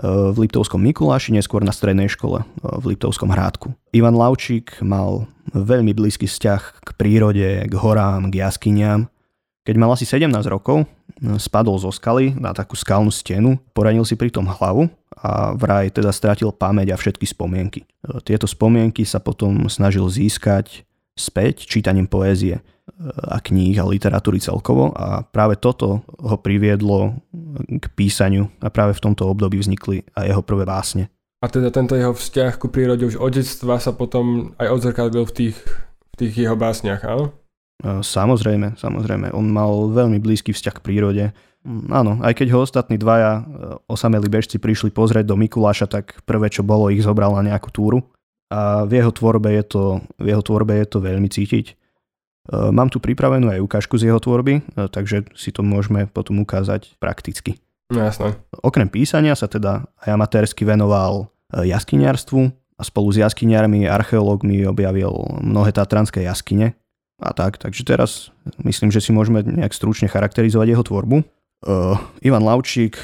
v 0.02 0.36
Liptovskom 0.42 0.82
Mikuláši, 0.82 1.34
neskôr 1.34 1.62
na 1.62 1.70
strednej 1.70 2.10
škole 2.10 2.42
v 2.62 2.84
Liptovskom 2.94 3.30
Hrádku. 3.30 3.78
Ivan 3.94 4.18
Laučík 4.18 4.82
mal 4.82 5.30
veľmi 5.54 5.94
blízky 5.94 6.26
vzťah 6.26 6.62
k 6.82 6.90
prírode, 6.98 7.70
k 7.70 7.74
horám, 7.78 8.34
k 8.34 8.42
jaskyniam. 8.42 9.06
Keď 9.64 9.76
mal 9.78 9.94
asi 9.94 10.04
17 10.10 10.28
rokov, 10.50 10.84
spadol 11.40 11.78
zo 11.80 11.94
skaly 11.94 12.36
na 12.36 12.52
takú 12.52 12.76
skalnú 12.76 13.14
stenu, 13.14 13.56
poranil 13.72 14.04
si 14.04 14.18
pritom 14.18 14.44
hlavu 14.44 14.90
a 15.14 15.56
vraj 15.56 15.88
teda 15.94 16.12
strátil 16.12 16.52
pamäť 16.52 16.92
a 16.92 17.00
všetky 17.00 17.24
spomienky. 17.24 17.88
Tieto 18.28 18.50
spomienky 18.50 19.08
sa 19.08 19.24
potom 19.24 19.70
snažil 19.72 20.04
získať 20.10 20.84
späť 21.14 21.70
čítaním 21.70 22.10
poézie 22.10 22.66
a 23.32 23.40
kníh 23.40 23.80
a 23.80 23.88
literatúry 23.88 24.44
celkovo 24.44 24.92
a 24.92 25.24
práve 25.24 25.56
toto 25.56 26.04
ho 26.04 26.36
priviedlo 26.36 27.16
k 27.68 27.86
písaniu 27.96 28.52
a 28.60 28.68
práve 28.68 29.00
v 29.00 29.04
tomto 29.08 29.24
období 29.32 29.56
vznikli 29.60 30.04
aj 30.20 30.26
jeho 30.36 30.44
prvé 30.44 30.68
básne. 30.68 31.08
A 31.44 31.52
teda 31.52 31.72
tento 31.72 31.96
jeho 31.96 32.16
vzťah 32.16 32.56
ku 32.56 32.72
prírode 32.72 33.04
už 33.04 33.20
od 33.20 33.36
detstva 33.36 33.80
sa 33.80 33.92
potom 33.92 34.56
aj 34.60 34.68
odzrkadlil 34.80 35.28
v 35.28 35.36
tých, 35.36 35.58
v 36.12 36.16
tých 36.16 36.34
jeho 36.48 36.56
básniach, 36.56 37.04
áno? 37.04 37.36
Samozrejme, 37.84 38.80
samozrejme. 38.80 39.36
On 39.36 39.44
mal 39.44 39.92
veľmi 39.92 40.16
blízky 40.24 40.56
vzťah 40.56 40.76
k 40.80 40.86
prírode. 40.88 41.24
Mm, 41.68 41.92
áno, 41.92 42.12
aj 42.24 42.40
keď 42.40 42.48
ho 42.56 42.64
ostatní 42.64 42.96
dvaja 42.96 43.32
e, 43.40 43.42
osamelí 43.92 44.32
bežci 44.32 44.56
prišli 44.56 44.96
pozrieť 44.96 45.28
do 45.28 45.36
Mikuláša, 45.36 45.92
tak 45.92 46.24
prvé, 46.24 46.48
čo 46.48 46.64
bolo, 46.64 46.88
ich 46.88 47.04
zobral 47.04 47.36
na 47.36 47.52
nejakú 47.52 47.76
túru. 47.76 48.00
A 48.48 48.88
v 48.88 49.04
jeho 49.04 49.12
tvorbe 49.12 49.52
je 49.52 49.64
to, 49.68 49.84
v 50.16 50.32
jeho 50.32 50.40
tvorbe 50.40 50.80
je 50.80 50.88
to 50.88 51.04
veľmi 51.04 51.28
cítiť. 51.28 51.76
E, 52.44 52.72
mám 52.72 52.92
tu 52.92 53.00
pripravenú 53.00 53.48
aj 53.48 53.64
ukážku 53.64 53.96
z 53.96 54.12
jeho 54.12 54.20
tvorby, 54.20 54.60
e, 54.60 54.62
takže 54.92 55.32
si 55.36 55.56
to 55.56 55.64
môžeme 55.64 56.10
potom 56.12 56.44
ukázať 56.44 57.00
prakticky. 57.00 57.60
No 57.92 58.04
jasné. 58.04 58.36
Okrem 58.60 58.92
písania 58.92 59.38
sa 59.38 59.48
teda 59.48 59.88
aj 60.04 60.10
amatérsky 60.12 60.68
venoval 60.68 61.32
e, 61.56 61.68
jaskyniarstvu 61.72 62.52
a 62.76 62.82
spolu 62.84 63.16
s 63.16 63.22
jaskyniarmi 63.24 63.88
a 63.88 63.96
archeológmi 63.96 64.68
objavil 64.68 65.14
mnohé 65.40 65.72
tatranské 65.72 66.26
jaskyne 66.26 66.76
a 67.22 67.32
tak. 67.32 67.62
Takže 67.62 67.88
teraz 67.88 68.34
myslím, 68.60 68.92
že 68.92 69.00
si 69.00 69.16
môžeme 69.16 69.46
nejak 69.46 69.72
stručne 69.72 70.12
charakterizovať 70.12 70.74
jeho 70.74 70.84
tvorbu. 70.84 71.22
Uh, 71.64 71.96
Ivan 72.20 72.44
Laučík 72.44 73.00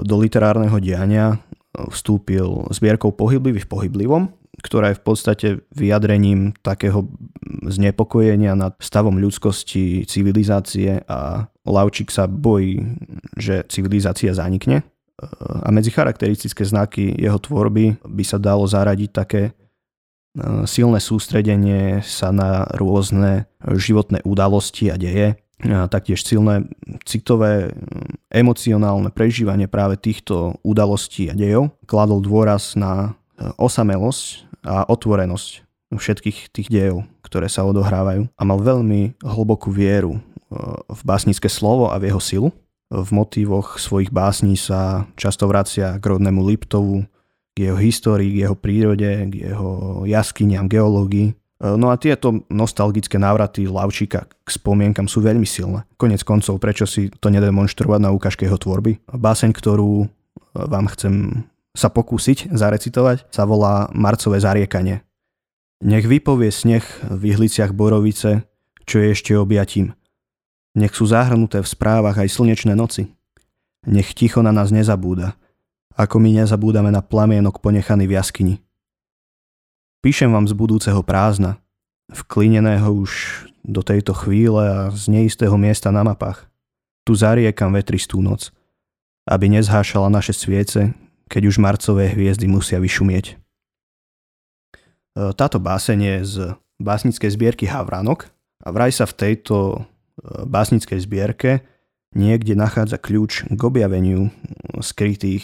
do 0.00 0.16
literárneho 0.16 0.78
diania 0.80 1.36
vstúpil 1.74 2.70
zbierkou 2.70 3.12
Pohyblivý 3.12 3.60
v 3.60 3.68
pohyblivom, 3.68 4.22
ktorá 4.64 4.96
je 4.96 5.00
v 5.00 5.04
podstate 5.04 5.48
vyjadrením 5.76 6.56
takého 6.64 7.04
znepokojenia 7.68 8.56
nad 8.56 8.72
stavom 8.80 9.20
ľudskosti, 9.20 10.08
civilizácie 10.08 11.04
a 11.04 11.44
Laučík 11.68 12.08
sa 12.08 12.24
bojí, 12.24 12.80
že 13.36 13.64
civilizácia 13.68 14.32
zanikne. 14.32 14.84
A 15.64 15.68
medzi 15.68 15.92
charakteristické 15.92 16.64
znaky 16.64 17.12
jeho 17.16 17.36
tvorby 17.38 18.00
by 18.02 18.24
sa 18.24 18.36
dalo 18.36 18.66
zaradiť 18.66 19.10
také 19.14 19.42
e, 19.46 19.52
silné 20.66 20.98
sústredenie 20.98 22.02
sa 22.02 22.34
na 22.34 22.66
rôzne 22.74 23.46
životné 23.62 24.26
udalosti 24.26 24.90
a 24.90 24.98
deje, 24.98 25.38
a 25.62 25.86
taktiež 25.86 26.26
silné 26.26 26.66
citové, 27.06 27.72
emocionálne 28.26 29.14
prežívanie 29.14 29.70
práve 29.70 29.96
týchto 29.96 30.58
udalostí 30.66 31.30
a 31.30 31.34
dejov. 31.38 31.72
Kladol 31.86 32.20
dôraz 32.20 32.74
na 32.74 33.14
e, 33.38 33.48
osamelosť 33.54 34.50
a 34.64 34.88
otvorenosť 34.88 35.64
všetkých 35.94 36.50
tých 36.50 36.68
dejov, 36.68 37.06
ktoré 37.22 37.46
sa 37.46 37.66
odohrávajú. 37.66 38.26
A 38.34 38.42
mal 38.42 38.58
veľmi 38.60 39.20
hlbokú 39.22 39.70
vieru 39.70 40.18
e, 40.18 40.20
v 40.90 41.00
básnické 41.06 41.46
slovo 41.46 41.90
a 41.90 41.98
v 41.98 42.10
jeho 42.10 42.20
silu. 42.22 42.48
V 42.90 43.10
motívoch 43.10 43.80
svojich 43.80 44.12
básní 44.12 44.54
sa 44.54 45.08
často 45.18 45.48
vracia 45.50 45.98
k 45.98 46.04
rodnému 46.04 46.44
Liptovu, 46.44 47.06
k 47.54 47.70
jeho 47.70 47.78
histórii, 47.78 48.34
k 48.34 48.40
jeho 48.46 48.56
prírode, 48.58 49.08
k 49.30 49.50
jeho 49.50 50.02
jaskyniam, 50.06 50.66
geológii. 50.66 51.32
E, 51.32 51.34
no 51.78 51.90
a 51.90 51.98
tieto 51.98 52.44
nostalgické 52.50 53.16
návraty 53.20 53.70
Lavčíka 53.70 54.26
k 54.26 54.48
spomienkam 54.50 55.06
sú 55.06 55.22
veľmi 55.22 55.46
silné. 55.46 55.86
Konec 55.94 56.26
koncov, 56.26 56.58
prečo 56.58 56.84
si 56.84 57.10
to 57.22 57.30
nedemonstrovať 57.30 58.00
na 58.02 58.10
ukážke 58.10 58.46
jeho 58.46 58.58
tvorby? 58.58 58.98
Báseň, 59.10 59.50
ktorú 59.54 60.04
e, 60.04 60.06
vám 60.54 60.90
chcem 60.90 61.46
sa 61.74 61.90
pokúsiť 61.90 62.54
zarecitovať, 62.54 63.28
sa 63.34 63.42
volá 63.44 63.90
Marcové 63.90 64.38
zariekanie. 64.38 65.02
Nech 65.82 66.06
vypovie 66.06 66.54
sneh 66.54 66.86
v 67.10 67.34
ihliciach 67.34 67.74
borovice, 67.74 68.46
čo 68.86 69.02
je 69.02 69.12
ešte 69.12 69.34
objatím. 69.34 69.92
Nech 70.78 70.94
sú 70.94 71.10
zahrnuté 71.10 71.60
v 71.60 71.68
správach 71.68 72.16
aj 72.18 72.30
slnečné 72.30 72.78
noci. 72.78 73.10
Nech 73.84 74.14
ticho 74.14 74.40
na 74.40 74.54
nás 74.54 74.72
nezabúda, 74.72 75.36
ako 75.98 76.22
my 76.22 76.40
nezabúdame 76.40 76.88
na 76.88 77.04
plamienok 77.04 77.60
ponechaný 77.60 78.08
v 78.08 78.16
jaskyni. 78.16 78.54
Píšem 80.00 80.30
vám 80.32 80.48
z 80.48 80.54
budúceho 80.56 81.02
prázdna, 81.04 81.60
vklineného 82.12 82.92
už 82.92 83.44
do 83.64 83.80
tejto 83.80 84.12
chvíle 84.12 84.62
a 84.62 84.80
z 84.92 85.08
neistého 85.08 85.56
miesta 85.56 85.88
na 85.88 86.04
mapách. 86.04 86.48
Tu 87.04 87.16
zariekam 87.16 87.72
vetristú 87.72 88.20
noc, 88.20 88.52
aby 89.24 89.48
nezhášala 89.48 90.12
naše 90.12 90.36
sviece, 90.36 90.92
keď 91.34 91.50
už 91.50 91.58
marcové 91.58 92.14
hviezdy 92.14 92.46
musia 92.46 92.78
vyšumieť. 92.78 93.34
E, 93.34 93.34
táto 95.34 95.58
báseň 95.58 95.98
je 95.98 96.16
z 96.22 96.34
básnickej 96.78 97.30
zbierky 97.34 97.66
Havránok 97.66 98.30
a 98.62 98.70
vraj 98.70 98.94
sa 98.94 99.02
v 99.10 99.18
tejto 99.18 99.56
e, 99.58 99.78
básnickej 100.46 101.02
zbierke 101.02 101.66
niekde 102.14 102.54
nachádza 102.54 103.02
kľúč 103.02 103.50
k 103.50 103.60
objaveniu 103.66 104.30
skrytých 104.78 105.42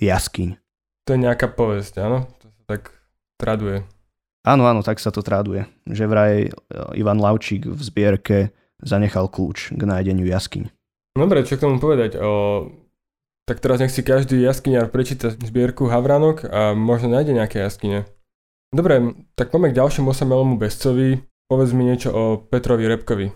jaskyň. 0.00 0.56
To 1.04 1.10
je 1.12 1.20
nejaká 1.20 1.52
povesť, 1.52 2.00
áno? 2.00 2.24
To 2.40 2.48
sa 2.48 2.62
tak 2.64 2.96
traduje. 3.36 3.84
Áno, 4.48 4.64
áno, 4.64 4.80
tak 4.80 4.96
sa 4.96 5.12
to 5.12 5.20
traduje. 5.20 5.68
Že 5.84 6.04
vraj 6.08 6.34
e, 6.48 6.50
Ivan 6.96 7.20
Lavčík 7.20 7.68
v 7.68 7.80
zbierke 7.84 8.56
zanechal 8.80 9.28
kľúč 9.28 9.76
k 9.76 9.82
nájdeniu 9.84 10.24
jaskyň. 10.24 10.72
Dobre, 11.20 11.44
čo 11.44 11.60
k 11.60 11.68
tomu 11.68 11.76
povedať? 11.76 12.16
O, 12.16 12.64
tak 13.48 13.64
teraz 13.64 13.80
nech 13.80 13.88
si 13.88 14.04
každý 14.04 14.44
jaskyniar 14.44 14.92
prečíta 14.92 15.32
zbierku 15.32 15.88
Havranok 15.88 16.44
a 16.44 16.76
možno 16.76 17.08
nájde 17.16 17.32
nejaké 17.32 17.64
jaskyne. 17.64 18.04
Dobre, 18.68 19.16
tak 19.32 19.48
poďme 19.48 19.72
k 19.72 19.80
ďalšiemu 19.80 20.12
osamelému 20.12 20.60
bezcovi. 20.60 21.24
Povedz 21.48 21.72
mi 21.72 21.88
niečo 21.88 22.12
o 22.12 22.22
Petrovi 22.36 22.84
Repkovi. 22.84 23.32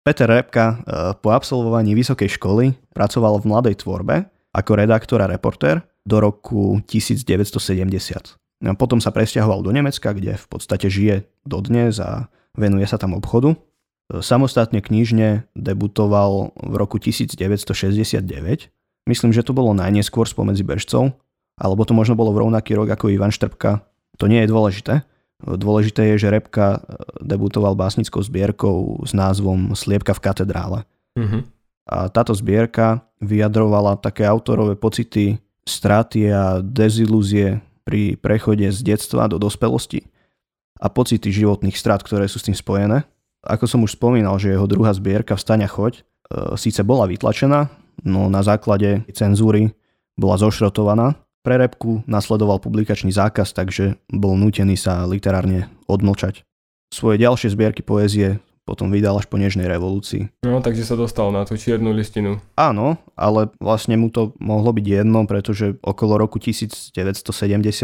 Peter 0.00 0.24
Repka 0.24 0.64
e, 0.64 0.76
po 1.20 1.36
absolvovaní 1.36 1.92
vysokej 1.92 2.40
školy 2.40 2.72
pracoval 2.96 3.44
v 3.44 3.48
mladej 3.52 3.84
tvorbe 3.84 4.32
ako 4.56 4.70
redaktor 4.80 5.20
a 5.20 5.28
reportér 5.28 5.84
do 6.08 6.24
roku 6.24 6.80
1970. 6.88 8.40
Potom 8.80 8.96
sa 8.96 9.12
presťahoval 9.12 9.60
do 9.60 9.76
Nemecka, 9.76 10.16
kde 10.16 10.40
v 10.40 10.46
podstate 10.48 10.88
žije 10.88 11.28
dodnes 11.44 12.00
a 12.00 12.32
venuje 12.56 12.88
sa 12.88 12.96
tam 12.96 13.12
obchodu. 13.12 13.52
E, 13.52 13.56
samostatne 14.24 14.80
knižne 14.80 15.44
debutoval 15.52 16.56
v 16.56 16.74
roku 16.80 16.96
1969 16.96 18.72
Myslím, 19.04 19.36
že 19.36 19.44
to 19.44 19.52
bolo 19.52 19.76
najneskôr 19.76 20.24
spomedzi 20.24 20.64
bežcov, 20.64 21.12
alebo 21.60 21.84
to 21.84 21.92
možno 21.92 22.16
bolo 22.16 22.32
v 22.32 22.48
rovnaký 22.48 22.72
rok 22.74 22.88
ako 22.88 23.12
Ivan 23.12 23.30
Štrbka. 23.30 23.84
To 24.18 24.24
nie 24.26 24.42
je 24.42 24.50
dôležité. 24.50 24.94
Dôležité 25.44 26.14
je, 26.14 26.24
že 26.26 26.32
Repka 26.32 26.78
e, 26.78 26.80
debutoval 27.20 27.76
básnickou 27.76 28.24
zbierkou 28.24 29.04
s 29.04 29.12
názvom 29.12 29.76
Sliepka 29.76 30.16
v 30.16 30.24
katedrále. 30.24 30.78
Mm-hmm. 31.18 31.42
A 31.84 32.08
táto 32.08 32.32
zbierka 32.32 33.04
vyjadrovala 33.20 34.00
také 34.00 34.24
autorové 34.24 34.72
pocity 34.72 35.36
straty 35.68 36.32
a 36.32 36.64
dezilúzie 36.64 37.60
pri 37.84 38.16
prechode 38.16 38.64
z 38.72 38.80
detstva 38.80 39.28
do 39.28 39.36
dospelosti 39.36 40.08
a 40.80 40.88
pocity 40.88 41.28
životných 41.28 41.76
strat, 41.76 42.00
ktoré 42.00 42.24
sú 42.24 42.40
s 42.40 42.48
tým 42.48 42.56
spojené. 42.56 43.04
Ako 43.44 43.68
som 43.68 43.84
už 43.84 44.00
spomínal, 44.00 44.40
že 44.40 44.56
jeho 44.56 44.64
druhá 44.64 44.96
zbierka 44.96 45.36
Vstaňa 45.36 45.68
choď 45.68 46.00
e, 46.00 46.02
síce 46.56 46.80
bola 46.80 47.04
vytlačená, 47.04 47.68
no 48.04 48.30
na 48.30 48.44
základe 48.44 49.02
cenzúry 49.10 49.72
bola 50.14 50.38
zošrotovaná. 50.38 51.18
Pre 51.44 51.56
repku 51.60 52.00
nasledoval 52.08 52.56
publikačný 52.60 53.12
zákaz, 53.12 53.52
takže 53.52 54.00
bol 54.08 54.36
nútený 54.38 54.80
sa 54.80 55.04
literárne 55.04 55.68
odmlčať. 55.84 56.40
Svoje 56.88 57.20
ďalšie 57.20 57.52
zbierky 57.52 57.84
poézie 57.84 58.40
potom 58.64 58.88
vydal 58.88 59.20
až 59.20 59.28
po 59.28 59.36
Nežnej 59.36 59.68
revolúcii. 59.68 60.32
No, 60.48 60.64
takže 60.64 60.88
sa 60.88 60.96
dostal 60.96 61.28
na 61.28 61.44
tú 61.44 61.52
čiernu 61.60 61.92
listinu. 61.92 62.40
Áno, 62.56 62.96
ale 63.12 63.52
vlastne 63.60 64.00
mu 64.00 64.08
to 64.08 64.32
mohlo 64.40 64.72
byť 64.72 65.04
jedno, 65.04 65.28
pretože 65.28 65.76
okolo 65.84 66.16
roku 66.16 66.40
1972 66.40 66.96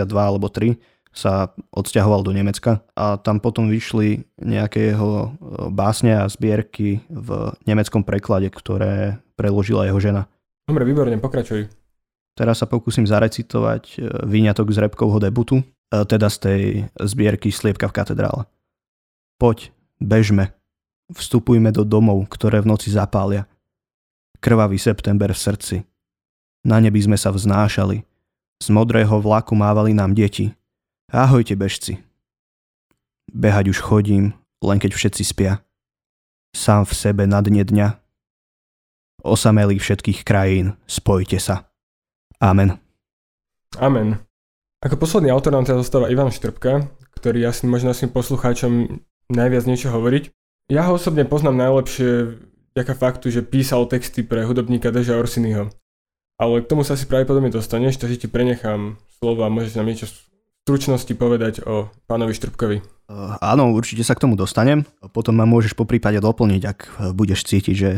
alebo 0.09 0.49
3 0.49 0.81
sa 1.11 1.51
odsťahoval 1.75 2.23
do 2.23 2.31
Nemecka 2.31 2.87
a 2.95 3.19
tam 3.19 3.43
potom 3.43 3.67
vyšli 3.67 4.23
nejaké 4.39 4.95
jeho 4.95 5.11
e, 5.11 5.29
básne 5.75 6.15
a 6.15 6.31
zbierky 6.31 7.03
v 7.11 7.51
nemeckom 7.67 8.07
preklade, 8.07 8.47
ktoré 8.47 9.19
preložila 9.35 9.91
jeho 9.91 9.99
žena. 9.99 10.31
Dobre, 10.71 10.87
výborne, 10.87 11.19
pokračuj. 11.19 11.67
Teraz 12.39 12.63
sa 12.63 12.71
pokúsim 12.71 13.03
zarecitovať 13.03 13.83
e, 13.99 14.07
výňatok 14.23 14.71
z 14.71 14.87
repkovho 14.87 15.19
debutu, 15.19 15.59
e, 15.59 15.65
teda 16.07 16.31
z 16.31 16.37
tej 16.39 16.63
zbierky 17.03 17.51
Sliepka 17.51 17.91
v 17.91 17.97
katedrále. 17.97 18.43
Poď, 19.43 19.75
bežme, 19.99 20.55
vstupujme 21.11 21.75
do 21.75 21.83
domov, 21.83 22.31
ktoré 22.31 22.63
v 22.63 22.71
noci 22.71 22.95
zapália. 22.95 23.51
Krvavý 24.39 24.79
september 24.79 25.35
v 25.35 25.43
srdci. 25.43 25.77
Na 26.63 26.79
nebi 26.79 27.03
sme 27.03 27.19
sa 27.19 27.35
vznášali. 27.35 28.07
Z 28.63 28.69
modrého 28.71 29.19
vlaku 29.19 29.59
mávali 29.59 29.91
nám 29.91 30.15
deti– 30.15 30.55
Ahojte 31.11 31.59
bežci. 31.59 31.99
Behať 33.35 33.75
už 33.75 33.83
chodím, 33.83 34.31
len 34.63 34.79
keď 34.79 34.95
všetci 34.95 35.27
spia. 35.27 35.59
Sám 36.55 36.87
v 36.87 36.95
sebe 36.95 37.27
na 37.27 37.43
dne 37.43 37.67
dňa. 37.67 37.99
Osamelí 39.27 39.83
všetkých 39.83 40.23
krajín, 40.23 40.79
spojte 40.87 41.43
sa. 41.43 41.67
Amen. 42.39 42.79
Amen. 43.83 44.23
Ako 44.87 45.03
posledný 45.03 45.35
autor 45.35 45.51
nám 45.51 45.67
teda 45.67 45.83
zostáva 45.83 46.07
Ivan 46.07 46.31
Štrbka, 46.31 46.87
ktorý 47.19 47.43
asi 47.43 47.67
možno 47.67 47.91
svým 47.91 48.15
poslucháčom 48.15 49.03
najviac 49.35 49.67
niečo 49.67 49.91
hovoriť. 49.91 50.31
Ja 50.71 50.87
ho 50.87 50.95
osobne 50.95 51.27
poznám 51.27 51.59
najlepšie 51.59 52.39
vďaka 52.79 52.95
faktu, 52.95 53.35
že 53.35 53.43
písal 53.43 53.91
texty 53.91 54.23
pre 54.23 54.47
hudobníka 54.47 54.95
Deža 54.95 55.19
Orsiniho. 55.19 55.75
Ale 56.39 56.63
k 56.63 56.71
tomu 56.71 56.87
sa 56.87 56.95
asi 56.95 57.11
pravdepodobne 57.11 57.51
dostaneš, 57.51 57.99
takže 57.99 58.25
ti 58.25 58.29
prenechám 58.31 58.95
slovo 59.19 59.43
a 59.43 59.51
môžeš 59.51 59.75
nám 59.75 59.91
niečo 59.91 60.07
stručnosti 60.65 61.13
povedať 61.17 61.65
o 61.65 61.89
pánovi 62.11 62.37
Štrbkovi? 62.37 62.77
Uh, 63.11 63.35
áno, 63.43 63.75
určite 63.75 64.07
sa 64.07 64.15
k 64.15 64.23
tomu 64.23 64.39
dostanem. 64.39 64.87
Potom 65.11 65.35
ma 65.35 65.49
môžeš 65.49 65.75
po 65.75 65.89
prípade 65.89 66.21
doplniť, 66.23 66.63
ak 66.63 66.79
budeš 67.17 67.43
cítiť, 67.47 67.75
že 67.75 67.91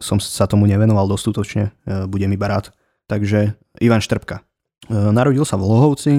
som 0.00 0.22
sa 0.22 0.46
tomu 0.46 0.64
nevenoval 0.70 1.10
dostatočne, 1.10 1.72
uh, 1.72 2.06
budem 2.06 2.30
iba 2.32 2.46
rád. 2.46 2.70
Takže 3.10 3.58
Ivan 3.82 3.98
Štrbka. 3.98 4.46
Narodil 4.86 5.42
sa 5.42 5.58
v 5.58 5.66
Lohovci, 5.66 6.12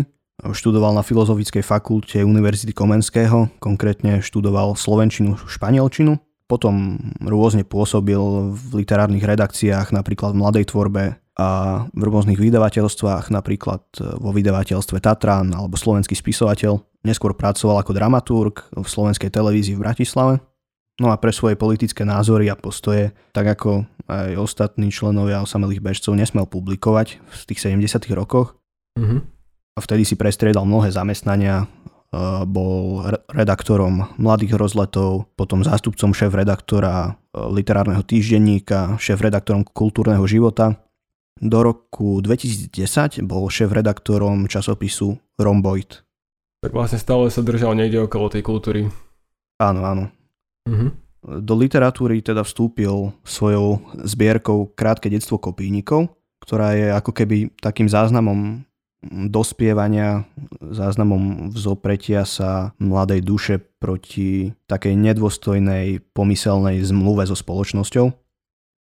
študoval 0.44 0.92
na 0.92 1.04
Filozofickej 1.04 1.64
fakulte 1.64 2.20
Univerzity 2.20 2.76
Komenského, 2.76 3.48
konkrétne 3.64 4.20
študoval 4.20 4.76
slovenčinu, 4.76 5.40
španielčinu. 5.40 6.20
Potom 6.52 7.00
rôzne 7.24 7.64
pôsobil 7.64 8.20
v 8.52 8.84
literárnych 8.84 9.24
redakciách, 9.24 9.96
napríklad 9.96 10.36
v 10.36 10.40
Mladej 10.44 10.66
tvorbe, 10.68 11.16
a 11.42 11.46
v 11.90 12.02
rôznych 12.06 12.38
vydavateľstvách, 12.38 13.34
napríklad 13.34 13.82
e, 13.98 14.14
vo 14.22 14.30
vydavateľstve 14.30 15.02
Tatran 15.02 15.50
alebo 15.50 15.74
slovenský 15.74 16.14
spisovateľ. 16.14 16.78
Neskôr 17.02 17.34
pracoval 17.34 17.82
ako 17.82 17.98
dramaturg 17.98 18.70
v 18.70 18.86
slovenskej 18.86 19.34
televízii 19.34 19.74
v 19.74 19.84
Bratislave. 19.84 20.34
No 21.02 21.10
a 21.10 21.18
pre 21.18 21.34
svoje 21.34 21.58
politické 21.58 22.06
názory 22.06 22.46
a 22.54 22.60
postoje, 22.60 23.10
tak 23.34 23.58
ako 23.58 23.90
aj 24.06 24.38
ostatní 24.38 24.94
členovia 24.94 25.42
osamelých 25.42 25.82
bežcov, 25.82 26.14
nesmel 26.14 26.46
publikovať 26.46 27.18
v 27.18 27.42
tých 27.50 27.64
70 27.66 28.06
rokoch. 28.14 28.54
Mm-hmm. 29.00 29.20
A 29.72 29.80
vtedy 29.82 30.06
si 30.06 30.14
prestriedal 30.14 30.68
mnohé 30.68 30.94
zamestnania, 30.94 31.66
e, 31.66 31.68
bol 32.46 33.02
redaktorom 33.34 34.14
Mladých 34.22 34.54
rozletov, 34.62 35.32
potom 35.34 35.66
zástupcom 35.66 36.14
šéf-redaktora 36.14 36.94
e, 37.02 37.12
literárneho 37.50 38.06
týždenníka, 38.06 39.02
šéf-redaktorom 39.02 39.66
kultúrneho 39.74 40.22
života 40.30 40.78
do 41.42 41.60
roku 41.66 42.22
2010 42.22 43.26
bol 43.26 43.50
šéf-redaktorom 43.50 44.46
časopisu 44.46 45.18
Romboid. 45.42 46.06
Tak 46.62 46.78
vlastne 46.78 47.02
stále 47.02 47.34
sa 47.34 47.42
držal 47.42 47.74
niekde 47.74 48.06
okolo 48.06 48.30
tej 48.30 48.46
kultúry. 48.46 48.82
Áno, 49.58 49.82
áno. 49.82 50.04
Uh-huh. 50.70 50.94
Do 51.42 51.58
literatúry 51.58 52.22
teda 52.22 52.46
vstúpil 52.46 53.10
svojou 53.26 53.82
zbierkou 54.06 54.70
Krátke 54.78 55.10
detstvo 55.10 55.42
kopínikov, 55.42 56.14
ktorá 56.46 56.78
je 56.78 56.94
ako 56.94 57.12
keby 57.18 57.50
takým 57.58 57.90
záznamom 57.90 58.62
dospievania, 59.30 60.30
záznamom 60.62 61.50
vzopretia 61.50 62.22
sa 62.22 62.78
mladej 62.78 63.26
duše 63.26 63.58
proti 63.58 64.54
takej 64.70 64.94
nedôstojnej 64.94 66.14
pomyselnej 66.14 66.86
zmluve 66.86 67.26
so 67.26 67.34
spoločnosťou. 67.34 68.14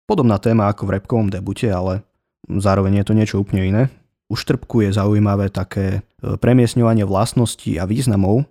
Podobná 0.10 0.42
téma 0.42 0.74
ako 0.74 0.90
v 0.90 0.94
repkovom 0.98 1.28
debute, 1.30 1.70
ale 1.70 2.07
zároveň 2.48 3.04
je 3.04 3.06
to 3.06 3.14
niečo 3.14 3.38
úplne 3.44 3.64
iné. 3.68 3.84
U 4.28 4.36
štrbku 4.36 4.84
je 4.84 4.92
zaujímavé 4.92 5.48
také 5.52 6.00
e, 6.00 6.36
premiesňovanie 6.36 7.08
vlastností 7.08 7.80
a 7.80 7.88
významov 7.88 8.44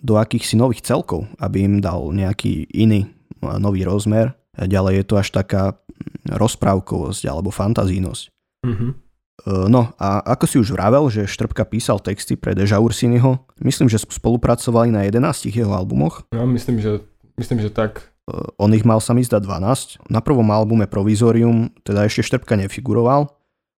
do 0.00 0.16
akýchsi 0.16 0.56
nových 0.56 0.84
celkov, 0.84 1.28
aby 1.36 1.68
im 1.68 1.74
dal 1.84 2.12
nejaký 2.12 2.68
iný 2.72 3.04
e, 3.04 3.08
nový 3.60 3.84
rozmer. 3.84 4.32
Ďalej 4.56 4.94
je 5.02 5.04
to 5.04 5.14
až 5.20 5.28
taká 5.36 5.62
rozprávkovosť 6.28 7.22
alebo 7.28 7.52
fantazínosť. 7.52 8.24
Mm-hmm. 8.66 8.90
No 9.46 9.94
a 10.02 10.18
ako 10.34 10.44
si 10.50 10.56
už 10.58 10.74
vravel, 10.74 11.06
že 11.14 11.30
Štrbka 11.30 11.62
písal 11.62 12.02
texty 12.02 12.34
pre 12.34 12.58
Deža 12.58 12.82
Ursiniho, 12.82 13.38
myslím, 13.62 13.86
že 13.86 14.02
spolupracovali 14.02 14.90
na 14.90 15.06
11 15.06 15.46
jeho 15.46 15.70
albumoch. 15.70 16.26
No, 16.34 16.42
myslím, 16.50 16.82
že, 16.82 17.06
myslím, 17.38 17.62
že 17.62 17.70
tak. 17.70 18.10
On 18.58 18.68
ich 18.74 18.82
mal 18.84 18.98
sa 19.00 19.14
mi 19.14 19.22
zdať 19.22 19.40
12. 19.40 20.10
Na 20.10 20.20
prvom 20.20 20.44
albume 20.50 20.90
Provizorium 20.90 21.70
teda 21.86 22.04
ešte 22.04 22.26
Štrbka 22.26 22.58
nefiguroval, 22.58 23.30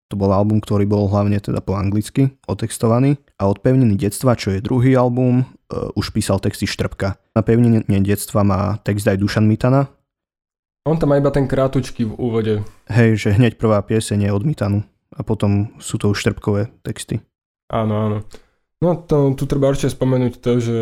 to 0.08 0.16
bol 0.16 0.32
album, 0.32 0.64
ktorý 0.64 0.88
bol 0.88 1.04
hlavne 1.08 1.36
teda 1.36 1.60
po 1.60 1.76
anglicky 1.76 2.32
otextovaný 2.48 3.20
a 3.36 3.46
od 3.46 3.60
Pevniny 3.60 3.94
detstva, 3.94 4.34
čo 4.34 4.56
je 4.56 4.64
druhý 4.64 4.96
album, 4.96 5.44
uh, 5.44 5.92
už 5.92 6.16
písal 6.16 6.40
texty 6.40 6.64
Štrbka. 6.64 7.20
Na 7.36 7.44
Pevnine 7.44 7.84
detstva 7.84 8.40
má 8.40 8.80
text 8.80 9.04
aj 9.04 9.20
Dušan 9.20 9.44
Mitana. 9.44 9.92
On 10.88 10.96
tam 10.96 11.12
má 11.12 11.20
iba 11.20 11.28
ten 11.28 11.44
krátučky 11.44 12.08
v 12.08 12.16
úvode. 12.16 12.64
Hej, 12.88 13.28
že 13.28 13.36
hneď 13.36 13.60
prvá 13.60 13.84
pieseň 13.84 14.24
je 14.24 14.30
od 14.32 14.42
Mitanu 14.48 14.80
a 15.12 15.20
potom 15.20 15.76
sú 15.76 16.00
to 16.00 16.08
už 16.08 16.24
Štrbkové 16.24 16.72
texty. 16.80 17.20
Áno, 17.68 17.94
áno. 18.08 18.18
No 18.80 18.96
to, 18.96 19.36
tu 19.36 19.44
treba 19.44 19.68
určite 19.68 19.92
spomenúť 19.92 20.40
to, 20.40 20.52
že 20.62 20.78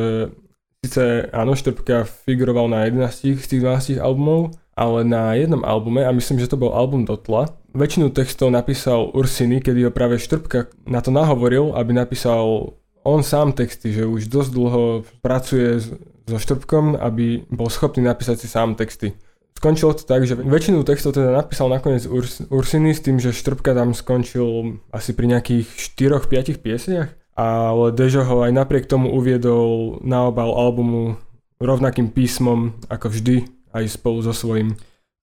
síce 0.87 1.27
áno, 1.35 1.59
Štrbka 1.59 2.07
figuroval 2.07 2.71
na 2.71 2.87
11 2.87 3.43
z 3.43 3.47
tých 3.51 3.62
12 3.65 3.99
albumov, 3.99 4.55
ale 4.77 5.03
na 5.03 5.35
jednom 5.35 5.65
albume, 5.65 6.05
a 6.05 6.12
myslím, 6.12 6.39
že 6.39 6.53
to 6.53 6.61
bol 6.61 6.77
album 6.77 7.09
Dotla, 7.09 7.51
väčšinu 7.77 8.11
textov 8.11 8.49
napísal 8.49 9.12
Ursiny, 9.12 9.61
kedy 9.61 9.87
ho 9.87 9.93
práve 9.93 10.17
Štrbka 10.17 10.73
na 10.89 11.05
to 11.05 11.12
nahovoril, 11.12 11.77
aby 11.77 11.93
napísal 11.93 12.73
on 13.07 13.23
sám 13.23 13.55
texty, 13.55 13.95
že 13.95 14.09
už 14.09 14.27
dosť 14.27 14.51
dlho 14.51 14.85
pracuje 15.23 15.79
so 16.27 16.37
Štrbkom, 16.41 16.99
aby 16.99 17.47
bol 17.47 17.71
schopný 17.71 18.03
napísať 18.03 18.43
si 18.43 18.49
sám 18.51 18.75
texty. 18.75 19.15
Skončilo 19.57 19.97
to 19.97 20.05
tak, 20.05 20.27
že 20.29 20.37
väčšinu 20.37 20.85
textov 20.85 21.17
teda 21.17 21.33
napísal 21.33 21.73
nakoniec 21.73 22.05
Urs, 22.05 22.45
Ursiny 22.53 22.93
s 22.93 23.01
tým, 23.01 23.17
že 23.17 23.33
Štrbka 23.33 23.73
tam 23.73 23.97
skončil 23.97 24.77
asi 24.93 25.17
pri 25.17 25.33
nejakých 25.33 25.71
4-5 25.97 26.61
piesniach, 26.61 27.09
ale 27.39 27.95
Dežo 27.95 28.27
ho 28.27 28.45
aj 28.45 28.53
napriek 28.53 28.85
tomu 28.85 29.12
uviedol 29.17 30.03
na 30.05 30.29
obal 30.29 30.53
albumu 30.53 31.17
rovnakým 31.57 32.12
písmom 32.12 32.77
ako 32.93 33.09
vždy, 33.09 33.49
aj 33.73 33.97
spolu 33.97 34.21
so 34.21 34.37
svojím. 34.37 34.77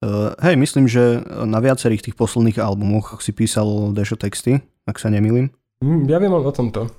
Uh, 0.04 0.36
hej, 0.44 0.60
myslím, 0.60 0.92
že 0.92 1.24
na 1.48 1.64
viacerých 1.64 2.12
tých 2.12 2.20
posledných 2.20 2.60
albumoch 2.60 3.24
si 3.24 3.32
písal 3.32 3.96
Dešo 3.96 4.20
texty, 4.20 4.60
ak 4.84 5.00
sa 5.00 5.08
nemýlim. 5.08 5.48
Mm, 5.80 6.12
ja 6.12 6.20
viem 6.20 6.36
o 6.36 6.44
tomto. 6.52 6.92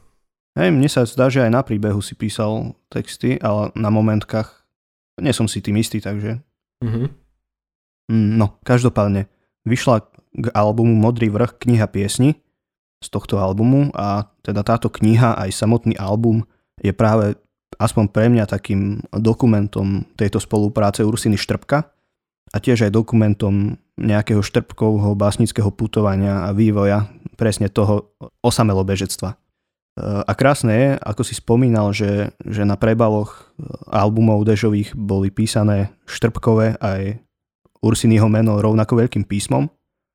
Hej, 0.57 0.73
mne 0.73 0.89
sa 0.89 1.05
zdá, 1.05 1.29
že 1.29 1.45
aj 1.45 1.53
na 1.53 1.61
príbehu 1.61 2.01
si 2.01 2.17
písal 2.17 2.73
texty, 2.89 3.37
ale 3.45 3.77
na 3.77 3.93
momentkách 3.93 4.65
nie 5.21 5.37
som 5.37 5.45
si 5.45 5.61
tým 5.61 5.77
istý, 5.77 6.01
takže... 6.01 6.41
Mm-hmm. 6.81 7.07
No, 8.41 8.57
každopádne, 8.65 9.29
vyšla 9.69 10.09
k 10.33 10.47
albumu 10.57 10.97
Modrý 10.97 11.29
vrch 11.29 11.61
kniha 11.61 11.85
piesni 11.93 12.41
z 13.05 13.09
tohto 13.13 13.37
albumu 13.37 13.93
a 13.93 14.33
teda 14.41 14.65
táto 14.65 14.89
kniha 14.89 15.37
aj 15.45 15.53
samotný 15.53 15.97
album 16.01 16.49
je 16.81 16.93
práve 16.97 17.37
aspoň 17.77 18.05
pre 18.09 18.27
mňa 18.33 18.45
takým 18.49 19.05
dokumentom 19.13 20.09
tejto 20.17 20.41
spolupráce 20.41 21.05
Ursiny 21.05 21.37
Štrbka, 21.37 21.94
a 22.55 22.57
tiež 22.63 22.87
aj 22.87 22.95
dokumentom 22.95 23.75
nejakého 23.99 24.39
štrbkovho 24.39 25.19
básnického 25.19 25.75
putovania 25.75 26.47
a 26.47 26.55
vývoja 26.55 27.11
presne 27.35 27.67
toho 27.67 28.15
osamelobežectva. 28.47 29.35
A 30.03 30.33
krásne 30.35 30.73
je, 30.75 30.89
ako 30.99 31.23
si 31.23 31.35
spomínal, 31.39 31.95
že, 31.95 32.35
že 32.43 32.67
na 32.67 32.75
prebaloch 32.75 33.55
albumov 33.87 34.43
Dežových 34.43 34.95
boli 34.95 35.31
písané 35.31 35.95
štrbkové 36.07 36.79
aj 36.83 37.23
Ursinyho 37.85 38.27
meno 38.27 38.59
rovnako 38.59 39.07
veľkým 39.07 39.29
písmom. 39.29 39.71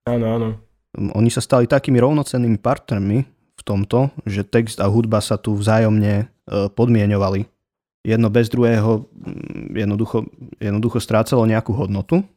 Áno, 0.10 0.26
áno. 0.26 0.48
Oni 1.14 1.30
sa 1.30 1.40
stali 1.40 1.70
takými 1.70 2.02
rovnocennými 2.02 2.58
partnermi 2.58 3.20
v 3.30 3.62
tomto, 3.62 4.10
že 4.26 4.42
text 4.42 4.82
a 4.82 4.90
hudba 4.90 5.22
sa 5.22 5.38
tu 5.38 5.54
vzájomne 5.54 6.14
e, 6.18 6.26
podmienovali. 6.74 7.46
jedno 8.02 8.34
bez 8.34 8.50
druhého 8.50 9.06
jednoducho, 9.80 10.28
jednoducho 10.60 11.00
strácalo 11.00 11.48
nejakú 11.48 11.72
hodnotu. 11.72 12.28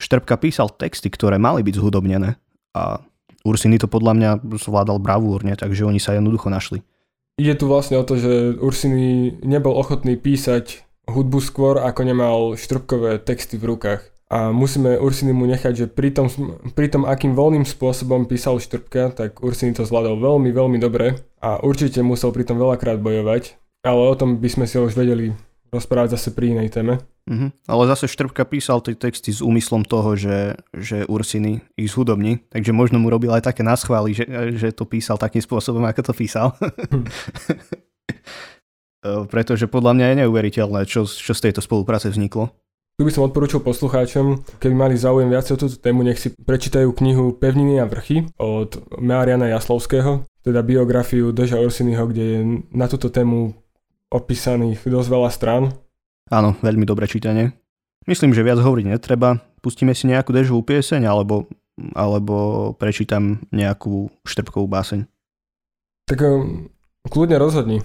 Štrbka 0.00 0.36
písal 0.36 0.72
texty, 0.72 1.08
ktoré 1.08 1.40
mali 1.40 1.64
byť 1.64 1.74
zhudobnené 1.80 2.36
a 2.76 3.00
Ursiny 3.46 3.78
to 3.78 3.86
podľa 3.86 4.12
mňa 4.18 4.30
zvládal 4.58 4.98
bravúrne, 4.98 5.54
takže 5.54 5.86
oni 5.86 6.02
sa 6.02 6.18
jednoducho 6.18 6.50
našli. 6.50 6.82
Ide 7.38 7.62
tu 7.62 7.70
vlastne 7.70 8.00
o 8.00 8.04
to, 8.04 8.18
že 8.18 8.58
Ursiny 8.58 9.38
nebol 9.46 9.76
ochotný 9.78 10.18
písať 10.18 10.82
hudbu 11.06 11.38
skôr, 11.38 11.78
ako 11.78 12.00
nemal 12.02 12.36
štrbkové 12.58 13.22
texty 13.22 13.54
v 13.54 13.76
rukách. 13.76 14.02
A 14.26 14.50
musíme 14.50 14.98
Ursiny 14.98 15.30
mu 15.30 15.46
nechať, 15.46 15.72
že 15.72 15.86
pri 15.86 16.10
tom, 16.10 16.26
pri 16.74 16.90
tom 16.90 17.06
akým 17.06 17.38
voľným 17.38 17.62
spôsobom 17.62 18.26
písal 18.26 18.58
Štrbka, 18.58 19.14
tak 19.14 19.38
Ursiny 19.38 19.70
to 19.70 19.86
zvládol 19.86 20.18
veľmi, 20.18 20.50
veľmi 20.50 20.78
dobre 20.82 21.14
a 21.38 21.62
určite 21.62 22.02
musel 22.02 22.34
pri 22.34 22.42
tom 22.42 22.58
veľakrát 22.58 22.98
bojovať, 22.98 23.54
ale 23.86 24.02
o 24.02 24.18
tom 24.18 24.42
by 24.42 24.48
sme 24.50 24.66
si 24.66 24.82
už 24.82 24.98
vedeli 24.98 25.30
rozprávať 25.76 26.16
zase 26.16 26.32
pri 26.32 26.56
inej 26.56 26.72
téme. 26.72 27.04
Uh-huh. 27.26 27.50
Ale 27.66 27.82
zase 27.90 28.06
Štrbka 28.06 28.46
písal 28.46 28.80
tie 28.80 28.94
texty 28.94 29.34
s 29.34 29.42
úmyslom 29.42 29.82
toho, 29.82 30.14
že, 30.14 30.56
že 30.72 31.04
Ursiny 31.10 31.60
ich 31.74 31.90
zhudobní, 31.90 32.40
takže 32.48 32.70
možno 32.70 33.02
mu 33.02 33.10
robil 33.10 33.34
aj 33.34 33.50
také 33.50 33.66
náschvály, 33.66 34.14
že, 34.14 34.24
že 34.54 34.70
to 34.70 34.86
písal 34.86 35.18
takým 35.18 35.42
spôsobom, 35.42 35.82
ako 35.84 36.12
to 36.12 36.12
písal. 36.14 36.54
Hm. 36.58 37.06
Pretože 39.32 39.70
podľa 39.70 39.92
mňa 39.94 40.06
je 40.06 40.18
neuveriteľné, 40.26 40.80
čo, 40.90 41.06
čo 41.06 41.30
z 41.30 41.50
tejto 41.50 41.62
spolupráce 41.62 42.10
vzniklo. 42.10 42.50
Tu 42.96 43.04
by 43.04 43.12
som 43.12 43.28
odporúčil 43.28 43.60
poslucháčom, 43.60 44.40
keby 44.56 44.72
mali 44.72 44.96
záujem 44.96 45.28
viac 45.28 45.44
o 45.52 45.60
túto 45.60 45.76
tému, 45.76 46.00
nech 46.00 46.16
si 46.16 46.32
prečítajú 46.32 46.96
knihu 46.96 47.36
Pevniny 47.36 47.76
a 47.76 47.84
vrchy 47.84 48.32
od 48.40 48.80
Mariana 48.96 49.52
Jaslovského, 49.52 50.24
teda 50.40 50.64
biografiu 50.64 51.28
Deža 51.28 51.60
Orsinyho, 51.60 52.08
kde 52.08 52.24
je 52.24 52.40
na 52.72 52.88
túto 52.88 53.12
tému 53.12 53.52
opísaných 54.10 54.86
dosť 54.86 55.08
veľa 55.10 55.30
strán. 55.32 55.62
Áno, 56.30 56.58
veľmi 56.58 56.82
dobré 56.86 57.06
čítanie. 57.06 57.54
Myslím, 58.06 58.34
že 58.34 58.46
viac 58.46 58.62
hovoriť 58.62 58.86
netreba. 58.86 59.42
Pustíme 59.62 59.94
si 59.94 60.06
nejakú 60.06 60.30
Dežovú 60.30 60.62
pieseň, 60.62 61.06
alebo, 61.06 61.50
alebo 61.94 62.70
prečítam 62.78 63.42
nejakú 63.50 64.10
štrbkovú 64.22 64.66
báseň. 64.70 65.06
Tak 66.06 66.22
um, 66.22 66.70
kľudne 67.10 67.38
rozhodni. 67.38 67.82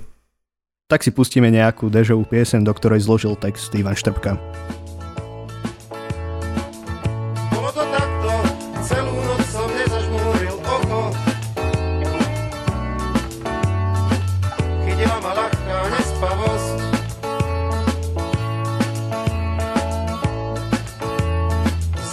Tak 0.85 1.01
si 1.01 1.09
pustíme 1.09 1.49
nejakú 1.49 1.89
Dežovú 1.89 2.27
pieseň, 2.29 2.61
do 2.61 2.73
ktorej 2.73 3.01
zložil 3.01 3.33
text 3.33 3.73
Ivan 3.73 3.97
Štrbka. 3.97 4.37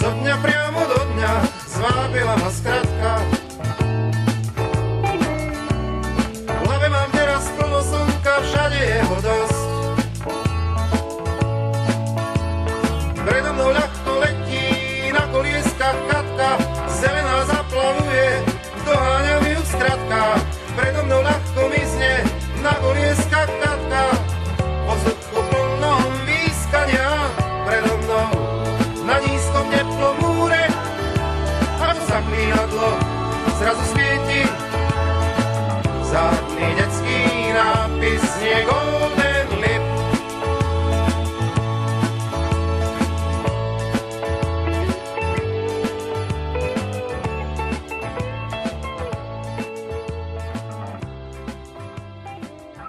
Zo 0.09 0.17
dňa 0.25 0.41
priamo 0.41 0.81
do 0.89 0.99
dňa 1.13 1.31
zvábila 1.69 2.33
ma 2.41 2.49
skratka. 2.49 3.38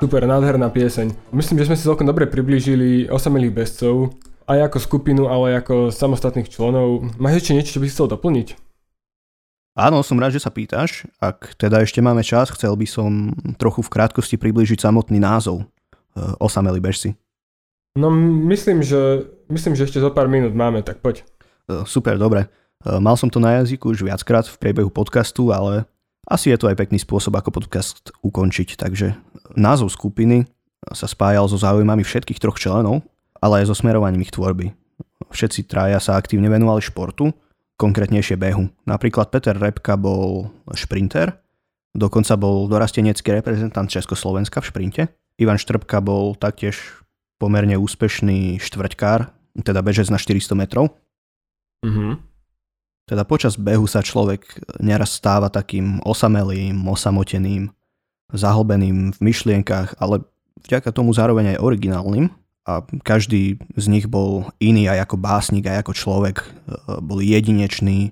Super, 0.00 0.24
nádherná 0.24 0.72
pieseň. 0.72 1.12
Myslím, 1.28 1.60
že 1.60 1.68
sme 1.68 1.76
si 1.76 1.84
celkom 1.84 2.08
dobre 2.08 2.24
priblížili 2.24 3.12
osamelých 3.12 3.52
bezcov, 3.52 4.16
aj 4.48 4.72
ako 4.72 4.78
skupinu, 4.80 5.28
ale 5.28 5.52
aj 5.52 5.56
ako 5.60 5.76
samostatných 5.92 6.48
členov. 6.48 7.04
Máš 7.20 7.44
ešte 7.44 7.52
niečo, 7.52 7.76
čo 7.76 7.80
by 7.84 7.86
si 7.86 7.92
chcel 7.92 8.08
doplniť? 8.08 8.48
Áno, 9.76 10.00
som 10.00 10.16
rád, 10.16 10.40
že 10.40 10.40
sa 10.40 10.48
pýtaš. 10.48 11.04
Ak 11.20 11.52
teda 11.60 11.84
ešte 11.84 12.00
máme 12.00 12.24
čas, 12.24 12.48
chcel 12.48 12.72
by 12.80 12.88
som 12.88 13.36
trochu 13.60 13.84
v 13.84 13.92
krátkosti 13.92 14.40
priblížiť 14.40 14.80
samotný 14.80 15.20
názov 15.20 15.62
e, 15.62 15.64
Osamelí 16.40 16.80
bežci. 16.80 17.12
No 17.92 18.08
myslím, 18.48 18.80
že, 18.80 19.28
myslím, 19.52 19.76
že 19.76 19.84
ešte 19.84 20.00
zo 20.00 20.08
pár 20.16 20.32
minút 20.32 20.56
máme, 20.56 20.80
tak 20.80 21.04
poď. 21.04 21.28
E, 21.68 21.84
super, 21.84 22.16
dobre. 22.16 22.48
E, 22.80 22.96
mal 22.96 23.20
som 23.20 23.28
to 23.28 23.36
na 23.36 23.60
jazyku 23.60 23.92
už 23.92 24.00
viackrát 24.00 24.48
v 24.48 24.56
priebehu 24.56 24.88
podcastu, 24.88 25.52
ale 25.52 25.84
asi 26.28 26.52
je 26.52 26.58
to 26.60 26.68
aj 26.68 26.76
pekný 26.76 27.00
spôsob, 27.00 27.36
ako 27.36 27.54
podcast 27.54 28.12
ukončiť, 28.20 28.76
takže 28.76 29.16
názov 29.56 29.92
skupiny 29.92 30.44
sa 30.92 31.08
spájal 31.08 31.48
so 31.48 31.60
záujmami 31.60 32.04
všetkých 32.04 32.40
troch 32.40 32.56
členov, 32.56 33.04
ale 33.40 33.64
aj 33.64 33.72
so 33.72 33.76
smerovaním 33.76 34.24
ich 34.24 34.32
tvorby. 34.32 34.72
Všetci 35.30 35.68
traja 35.68 36.00
sa 36.00 36.16
aktívne 36.16 36.48
venovali 36.48 36.80
športu, 36.80 37.32
konkrétnejšie 37.80 38.36
behu. 38.36 38.68
Napríklad 38.84 39.32
Peter 39.32 39.56
Repka 39.56 39.96
bol 39.96 40.52
šprinter, 40.76 41.40
dokonca 41.96 42.36
bol 42.36 42.68
dorastenecký 42.68 43.32
reprezentant 43.40 43.88
Československa 43.88 44.60
v 44.60 44.68
šprinte. 44.68 45.02
Ivan 45.40 45.56
Štrbka 45.56 46.04
bol 46.04 46.36
taktiež 46.36 46.76
pomerne 47.40 47.80
úspešný 47.80 48.60
štvrťkár, 48.60 49.32
teda 49.64 49.80
bežec 49.80 50.12
na 50.12 50.20
400 50.20 50.52
metrov. 50.52 50.92
Mm-hmm. 51.80 52.29
Teda 53.10 53.26
počas 53.26 53.58
behu 53.58 53.90
sa 53.90 54.06
človek 54.06 54.46
neraz 54.78 55.18
stáva 55.18 55.50
takým 55.50 55.98
osamelým, 56.06 56.78
osamoteným, 56.86 57.74
zahlbeným 58.30 59.10
v 59.10 59.18
myšlienkach, 59.18 59.98
ale 59.98 60.22
vďaka 60.62 60.94
tomu 60.94 61.10
zároveň 61.10 61.58
aj 61.58 61.62
originálnym 61.66 62.30
a 62.62 62.86
každý 63.02 63.58
z 63.74 63.86
nich 63.90 64.06
bol 64.06 64.46
iný 64.62 64.86
aj 64.86 65.10
ako 65.10 65.16
básnik, 65.18 65.66
aj 65.66 65.82
ako 65.82 65.92
človek, 65.98 66.36
e, 66.38 66.46
bol 67.02 67.18
jedinečný, 67.18 67.98
e, 68.06 68.10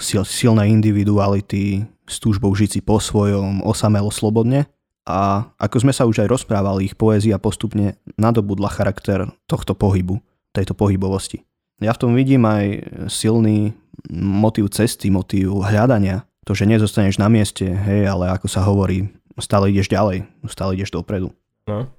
sil, 0.00 0.24
silné 0.24 0.72
individuality, 0.72 1.84
s 2.08 2.16
túžbou 2.16 2.56
žiť 2.56 2.78
si 2.78 2.80
po 2.80 2.96
svojom, 2.96 3.60
osamelo 3.68 4.08
slobodne. 4.08 4.64
A 5.04 5.44
ako 5.60 5.86
sme 5.86 5.92
sa 5.92 6.08
už 6.08 6.24
aj 6.24 6.32
rozprávali, 6.40 6.88
ich 6.88 6.96
poézia 6.96 7.36
postupne 7.36 8.00
nadobudla 8.16 8.72
charakter 8.72 9.28
tohto 9.44 9.76
pohybu, 9.76 10.24
tejto 10.56 10.72
pohybovosti. 10.72 11.44
Ja 11.78 11.92
v 11.92 12.00
tom 12.00 12.12
vidím 12.16 12.48
aj 12.48 12.64
silný 13.12 13.76
motív 14.10 14.72
cesty, 14.72 15.10
motív 15.10 15.64
hľadania. 15.66 16.24
To, 16.46 16.54
že 16.54 16.68
nezostaneš 16.68 17.18
na 17.18 17.26
mieste, 17.26 17.66
hej, 17.66 18.06
ale 18.06 18.30
ako 18.30 18.46
sa 18.46 18.62
hovorí, 18.62 19.10
stále 19.42 19.74
ideš 19.74 19.90
ďalej, 19.90 20.22
stále 20.46 20.78
ideš 20.78 20.94
dopredu. 20.94 21.34
No. 21.66 21.90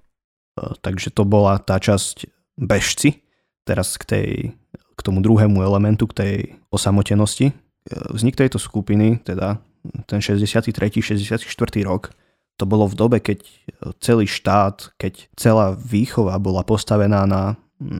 E, 0.55 0.61
takže 0.79 1.11
to 1.11 1.27
bola 1.27 1.59
tá 1.59 1.77
časť 1.77 2.31
bežci. 2.55 3.21
Teraz 3.67 3.99
k, 3.99 4.03
tej, 4.07 4.29
k 4.71 4.99
tomu 5.03 5.19
druhému 5.19 5.59
elementu, 5.59 6.07
k 6.07 6.17
tej 6.17 6.33
osamotenosti. 6.71 7.51
E, 7.51 7.53
vznik 8.15 8.39
tejto 8.39 8.55
skupiny, 8.55 9.19
teda 9.19 9.59
ten 10.07 10.23
63. 10.23 10.71
64. 10.71 11.43
rok, 11.83 12.15
to 12.57 12.63
bolo 12.65 12.89
v 12.89 12.95
dobe, 12.97 13.17
keď 13.21 13.45
celý 14.01 14.25
štát, 14.25 14.97
keď 14.97 15.29
celá 15.37 15.77
výchova 15.77 16.39
bola 16.41 16.65
postavená 16.65 17.29
na, 17.29 17.53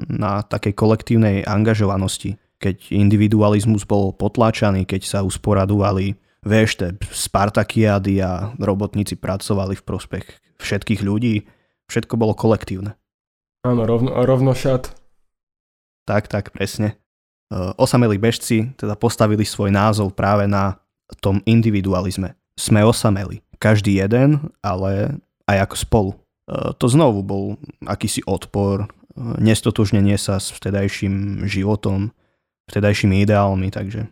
na 0.09 0.41
takej 0.41 0.73
kolektívnej 0.73 1.45
angažovanosti 1.45 2.39
keď 2.57 2.89
individualizmus 2.89 3.85
bol 3.85 4.13
potláčaný, 4.13 4.85
keď 4.89 5.01
sa 5.05 5.19
usporadovali 5.21 6.17
vieš, 6.47 6.79
Spartakiady 7.11 8.23
a 8.23 8.55
robotníci 8.57 9.19
pracovali 9.19 9.75
v 9.75 9.83
prospech 9.83 10.25
všetkých 10.57 11.01
ľudí, 11.03 11.45
všetko 11.91 12.15
bolo 12.15 12.33
kolektívne. 12.33 12.95
Áno, 13.67 13.83
rovno, 13.83 14.15
rovnošat. 14.23 14.95
Tak, 16.07 16.31
tak, 16.31 16.55
presne. 16.55 16.95
E, 17.51 17.55
osamelí 17.75 18.15
bežci 18.15 18.71
teda 18.79 18.95
postavili 18.95 19.43
svoj 19.43 19.75
názov 19.75 20.15
práve 20.15 20.47
na 20.47 20.79
tom 21.19 21.43
individualizme. 21.43 22.39
Sme 22.55 22.81
osameli. 22.87 23.43
Každý 23.59 23.99
jeden, 23.99 24.53
ale 24.63 25.19
aj 25.51 25.67
ako 25.67 25.75
spolu. 25.75 26.11
E, 26.13 26.17
to 26.79 26.87
znovu 26.87 27.21
bol 27.27 27.43
akýsi 27.83 28.23
odpor, 28.23 28.87
e, 28.87 28.87
nestotožnenie 29.19 30.15
sa 30.15 30.39
s 30.39 30.55
vtedajším 30.55 31.43
životom, 31.43 32.15
vtedajšími 32.67 33.23
ideálmi, 33.23 33.71
takže 33.71 34.05
e, 34.05 34.09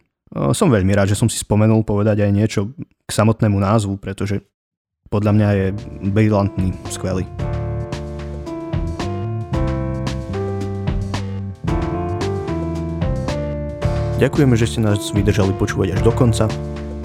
som 0.55 0.71
veľmi 0.71 0.95
rád, 0.95 1.11
že 1.11 1.19
som 1.19 1.27
si 1.27 1.37
spomenul 1.39 1.83
povedať 1.83 2.23
aj 2.23 2.31
niečo 2.31 2.71
k 3.05 3.11
samotnému 3.11 3.59
názvu, 3.59 3.99
pretože 3.99 4.41
podľa 5.11 5.31
mňa 5.37 5.49
je 5.53 5.65
brilantný, 6.09 6.73
skvelý. 6.89 7.27
Ďakujeme, 14.15 14.55
že 14.55 14.65
ste 14.65 14.79
nás 14.79 15.11
vydržali 15.11 15.51
počúvať 15.59 15.99
až 15.99 16.01
do 16.07 16.11
konca. 16.15 16.47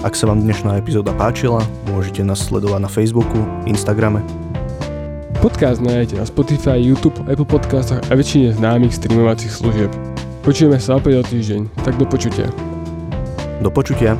Ak 0.01 0.15
sa 0.15 0.31
vám 0.31 0.47
dnešná 0.47 0.79
epizóda 0.79 1.11
páčila, 1.13 1.59
môžete 1.91 2.23
nás 2.23 2.39
sledovať 2.39 2.81
na 2.81 2.89
Facebooku, 2.89 3.37
Instagrame. 3.67 4.23
Podcast 5.43 5.83
nájdete 5.83 6.17
na 6.17 6.25
Spotify, 6.25 6.79
YouTube, 6.79 7.19
Apple 7.27 7.45
Podcastoch 7.45 7.99
a 8.07 8.13
väčšine 8.15 8.55
známych 8.55 8.95
streamovacích 8.95 9.51
služieb. 9.51 10.10
Počujeme 10.41 10.81
sa 10.81 10.97
opäť 10.97 11.21
o 11.21 11.23
týždeň, 11.23 11.85
tak 11.85 12.01
do 12.01 12.05
počutia. 12.09 12.49
Do 13.61 13.69
počutia. 13.69 14.17